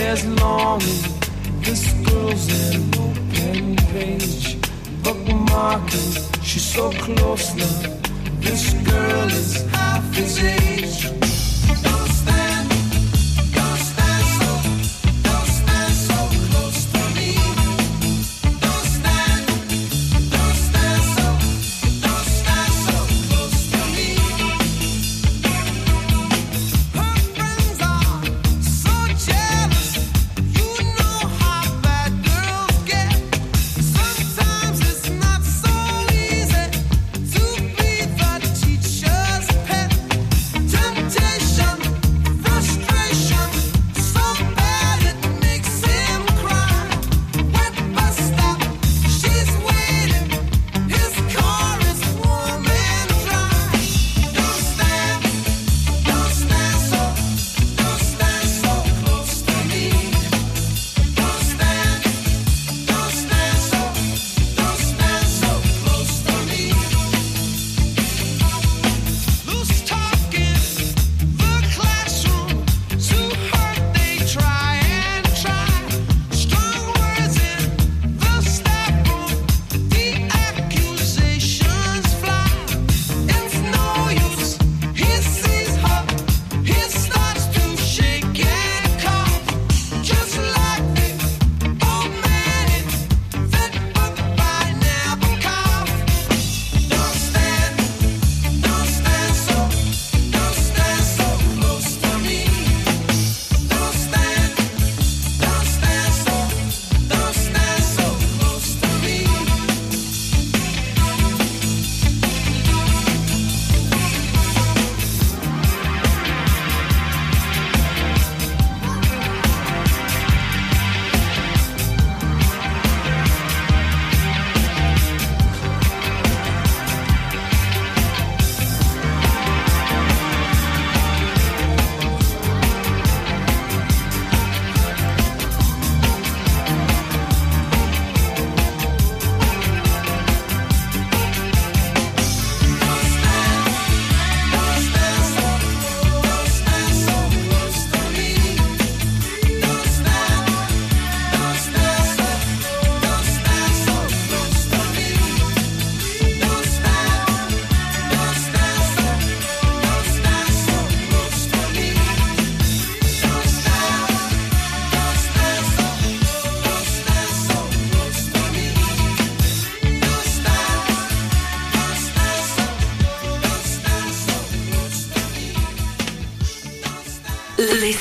There's 0.00 0.24
longing. 0.40 1.02
This 1.60 1.92
girl's 2.08 2.46
an 2.74 2.82
open 3.04 3.76
page, 3.92 4.56
bookmarking. 5.02 6.42
She's 6.42 6.64
so 6.74 6.90
close 7.04 7.54
now. 7.54 8.00
This 8.40 8.72
girl 8.90 9.28
is 9.28 9.66
half 9.70 10.04
his 10.14 10.42
age. 10.42 11.19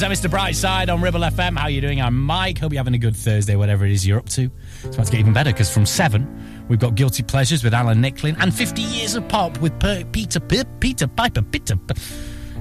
Is 0.00 0.08
that 0.08 0.30
Mr. 0.30 0.30
Brightside 0.30 0.90
on 0.90 1.02
Ribble 1.02 1.20
FM? 1.20 1.58
How 1.58 1.64
are 1.64 1.70
you 1.70 1.82
doing? 1.82 2.00
I'm 2.00 2.18
Mike. 2.18 2.56
Hope 2.56 2.72
you're 2.72 2.80
having 2.80 2.94
a 2.94 2.98
good 2.98 3.14
Thursday, 3.14 3.54
whatever 3.54 3.84
it 3.84 3.92
is 3.92 4.06
you're 4.06 4.18
up 4.18 4.30
to. 4.30 4.50
It's 4.82 4.96
about 4.96 5.04
to 5.04 5.12
get 5.12 5.20
even 5.20 5.34
better 5.34 5.52
because 5.52 5.70
from 5.70 5.84
seven, 5.84 6.64
we've 6.68 6.78
got 6.78 6.94
Guilty 6.94 7.22
Pleasures 7.22 7.62
with 7.62 7.74
Alan 7.74 8.00
Nicklin 8.00 8.34
and 8.40 8.54
50 8.54 8.80
Years 8.80 9.14
of 9.14 9.28
Pop 9.28 9.58
with 9.58 9.78
per- 9.78 10.02
Peter 10.04 10.40
per- 10.40 10.64
Peter 10.80 11.06
Piper 11.06 11.42
Peter. 11.42 11.74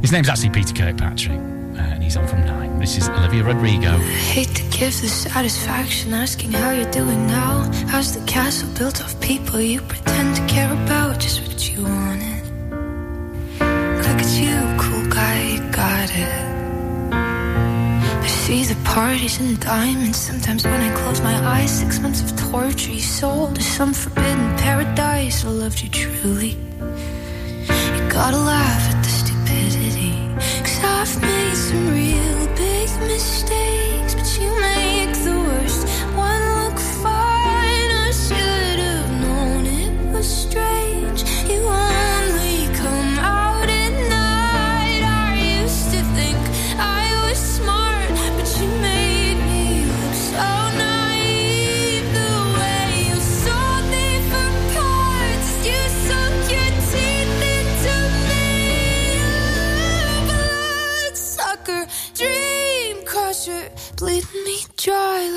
His 0.01 0.11
name's 0.11 0.27
actually 0.27 0.49
Peter 0.49 0.73
Kirkpatrick, 0.73 1.39
uh, 1.39 1.81
and 1.81 2.03
he's 2.03 2.17
on 2.17 2.27
from 2.27 2.45
nine. 2.45 2.77
This 2.77 2.97
is 2.97 3.07
Olivia 3.07 3.45
Rodrigo. 3.45 3.93
I 3.93 3.99
hate 3.99 4.53
to 4.55 4.63
give 4.63 4.99
the 4.99 5.07
satisfaction 5.07 6.13
asking 6.13 6.51
how 6.51 6.71
you're 6.71 6.91
doing 6.91 7.25
now. 7.25 7.71
How's 7.87 8.19
the 8.19 8.25
castle 8.27 8.67
built 8.77 8.99
of 8.99 9.17
people 9.21 9.61
you 9.61 9.79
pretend 9.79 10.35
to 10.35 10.45
care 10.53 10.73
about? 10.73 11.21
Just 11.21 11.47
what 11.47 11.71
you 11.71 11.83
wanted. 11.83 12.43
Look 13.61 14.19
at 14.19 14.29
you, 14.37 14.77
cool 14.77 15.09
guy, 15.09 15.41
you 15.53 15.71
got 15.71 16.09
it 16.13 16.58
see 18.29 18.63
the 18.63 18.75
parties 18.83 19.39
and 19.39 19.57
the 19.57 19.65
diamonds. 19.65 20.17
Sometimes 20.17 20.63
when 20.63 20.81
I 20.81 20.93
close 21.01 21.21
my 21.21 21.35
eyes, 21.55 21.71
six 21.79 21.99
months 21.99 22.21
of 22.21 22.29
torture 22.51 22.91
you 22.91 23.01
sold 23.01 23.55
to 23.55 23.61
some 23.61 23.93
forbidden 23.93 24.55
paradise. 24.57 25.45
I 25.45 25.49
loved 25.49 25.81
you 25.81 25.89
truly. 25.89 26.57
You 27.95 28.01
gotta 28.09 28.37
laugh 28.37 28.83
at 28.91 29.03
the 29.03 29.09
stupidity. 29.21 30.13
Cause 30.65 30.79
I've 30.83 31.21
made 31.21 31.55
some 31.55 31.85
real 31.89 32.47
big 32.55 32.89
mistakes. 33.07 33.88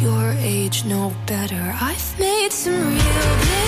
your 0.00 0.32
age 0.38 0.84
know 0.84 1.12
better. 1.26 1.74
I've 1.80 2.18
made 2.18 2.52
some 2.52 2.94
real. 2.94 3.65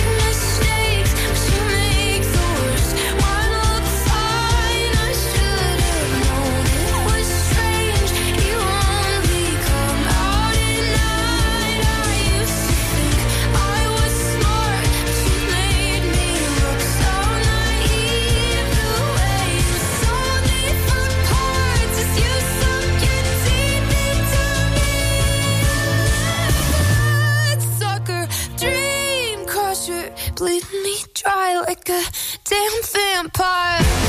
like 31.35 31.89
a 31.89 32.03
damn 32.43 32.83
vampire. 32.83 34.08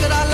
that 0.00 0.12
I 0.12 0.29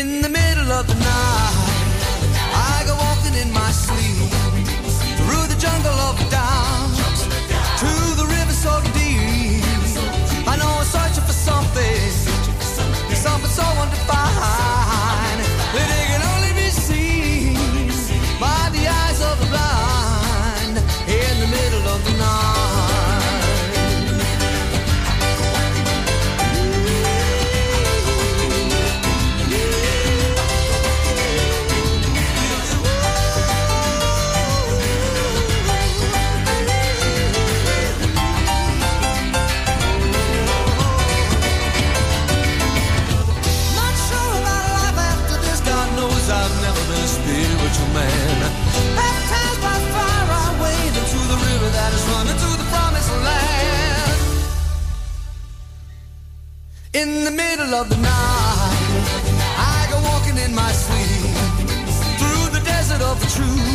in 0.00 0.22
the 0.22 0.28
middle 0.30 0.72
of 0.72 0.86
the 0.86 0.94
night. 0.94 1.59
In 57.00 57.24
the 57.24 57.30
middle 57.30 57.74
of 57.74 57.88
the 57.88 57.96
night, 57.96 59.06
I 59.56 59.86
go 59.90 59.98
walking 60.02 60.36
in 60.36 60.54
my 60.54 60.70
sleep 60.70 61.32
through 62.18 62.50
the 62.52 62.62
desert 62.62 63.00
of 63.00 63.18
the 63.20 63.26
truth. 63.26 63.69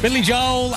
Billy 0.00 0.22
Joel 0.22 0.74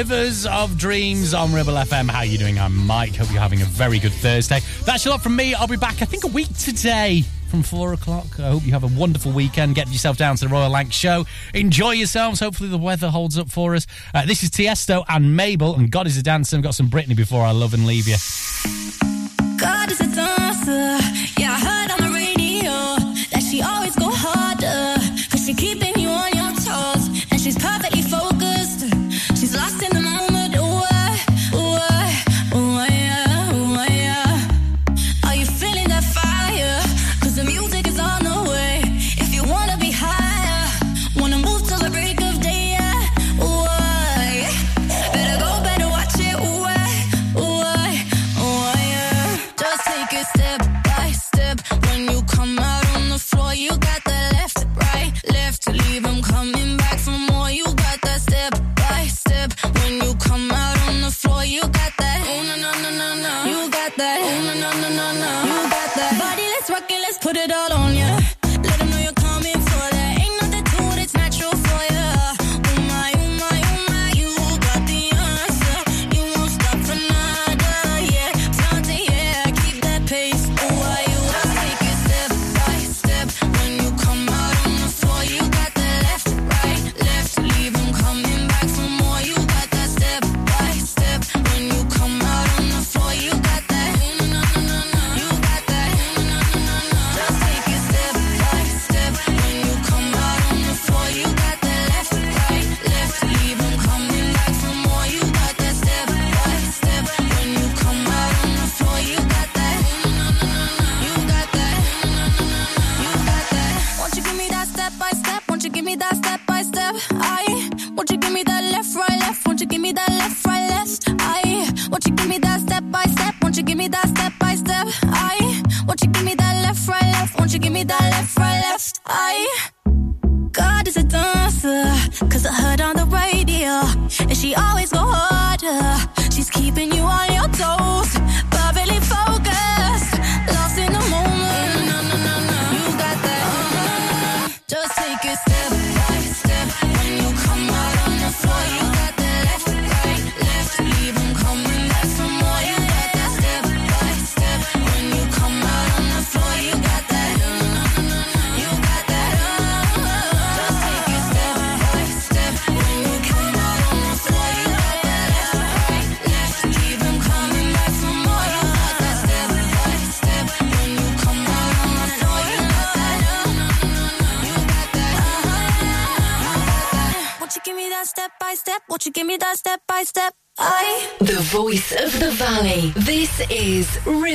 Rivers 0.00 0.46
of 0.46 0.78
Dreams 0.78 1.34
on 1.34 1.52
Ribble 1.52 1.74
FM. 1.74 2.08
How 2.08 2.20
are 2.20 2.24
you 2.24 2.38
doing? 2.38 2.58
I'm 2.58 2.74
Mike. 2.86 3.16
Hope 3.16 3.30
you're 3.30 3.42
having 3.42 3.60
a 3.60 3.66
very 3.66 3.98
good 3.98 4.14
Thursday. 4.14 4.60
That's 4.86 5.04
a 5.04 5.10
lot 5.10 5.22
from 5.22 5.36
me. 5.36 5.52
I'll 5.52 5.66
be 5.66 5.76
back, 5.76 6.00
I 6.00 6.06
think, 6.06 6.24
a 6.24 6.28
week 6.28 6.48
today 6.56 7.22
from 7.50 7.62
four 7.62 7.92
o'clock. 7.92 8.40
I 8.40 8.48
hope 8.48 8.64
you 8.64 8.72
have 8.72 8.82
a 8.82 8.98
wonderful 8.98 9.30
weekend. 9.30 9.74
Get 9.74 9.88
yourself 9.88 10.16
down 10.16 10.36
to 10.36 10.46
the 10.46 10.50
Royal 10.50 10.70
Lank 10.70 10.94
show. 10.94 11.26
Enjoy 11.52 11.90
yourselves. 11.90 12.40
Hopefully, 12.40 12.70
the 12.70 12.78
weather 12.78 13.10
holds 13.10 13.36
up 13.36 13.50
for 13.50 13.74
us. 13.74 13.86
Uh, 14.14 14.24
this 14.24 14.42
is 14.42 14.48
Tiesto 14.48 15.04
and 15.06 15.36
Mabel, 15.36 15.74
and 15.76 15.90
God 15.90 16.06
is 16.06 16.16
a 16.16 16.22
dancer. 16.22 16.56
I've 16.56 16.62
got 16.62 16.74
some 16.74 16.88
Britney 16.88 17.14
before 17.14 17.44
I 17.44 17.50
love 17.50 17.74
and 17.74 17.84
leave 17.84 18.08
you. 18.08 18.16
God 19.58 19.92
is 19.92 20.00
a 20.00 20.14
dancer. 20.14 21.39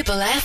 Ribble 0.07 0.21
FM. 0.21 0.44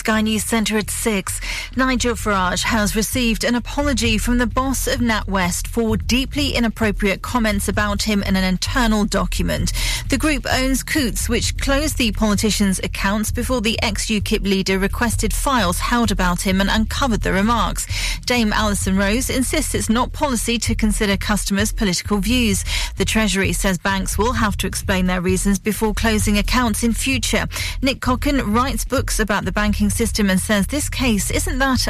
Sky 0.01 0.21
News 0.21 0.43
Centre 0.43 0.79
at 0.79 0.89
6, 0.89 1.39
Nigel 1.75 2.15
Farage 2.15 2.63
has 2.63 2.95
received 2.95 3.43
an 3.43 3.53
apology 3.53 4.17
from 4.17 4.39
the 4.39 4.47
boss 4.47 4.87
of 4.87 4.99
NatWest 4.99 5.67
for 5.67 5.95
deeply 5.95 6.55
inappropriate 6.55 7.21
comments 7.21 7.67
about 7.67 8.01
him 8.01 8.23
in 8.23 8.35
an 8.35 8.43
internal 8.43 9.05
document. 9.05 9.71
The 10.09 10.17
group 10.17 10.47
owns 10.51 10.81
Coutts, 10.81 11.29
which 11.29 11.55
closed 11.59 11.99
the 11.99 12.11
politician's 12.13 12.79
accounts 12.79 13.31
before 13.31 13.61
the 13.61 13.79
ex-UKIP 13.83 14.41
leader 14.41 14.79
requested 14.79 15.33
files 15.33 15.77
held 15.77 16.11
about 16.11 16.41
him 16.41 16.61
and 16.61 16.69
uncovered 16.71 17.21
the 17.21 17.31
remarks. 17.31 17.85
Dame 18.25 18.51
Alison 18.53 18.97
Rose 18.97 19.29
insists 19.29 19.75
it's 19.75 19.87
not 19.87 20.13
policy 20.13 20.57
to 20.57 20.73
consider 20.73 21.15
customers' 21.15 21.71
political 21.71 22.17
views. 22.17 22.65
The 22.97 23.05
Treasury 23.05 23.53
says 23.53 23.77
banks 23.77 24.17
will 24.17 24.33
have 24.33 24.57
to 24.57 24.67
explain 24.67 25.05
their 25.05 25.21
reasons 25.21 25.59
before 25.59 25.93
closing 25.93 26.39
accounts 26.39 26.83
in 26.83 26.93
future. 26.93 27.45
Nick 27.83 27.99
Cocken 27.99 28.51
writes 28.51 28.83
books 28.83 29.19
about 29.19 29.45
the 29.45 29.51
banking 29.51 29.90
system 29.91 30.29
and 30.29 30.39
says 30.39 30.67
this 30.67 30.89
case 30.89 31.29
isn't 31.31 31.59
that 31.59 31.87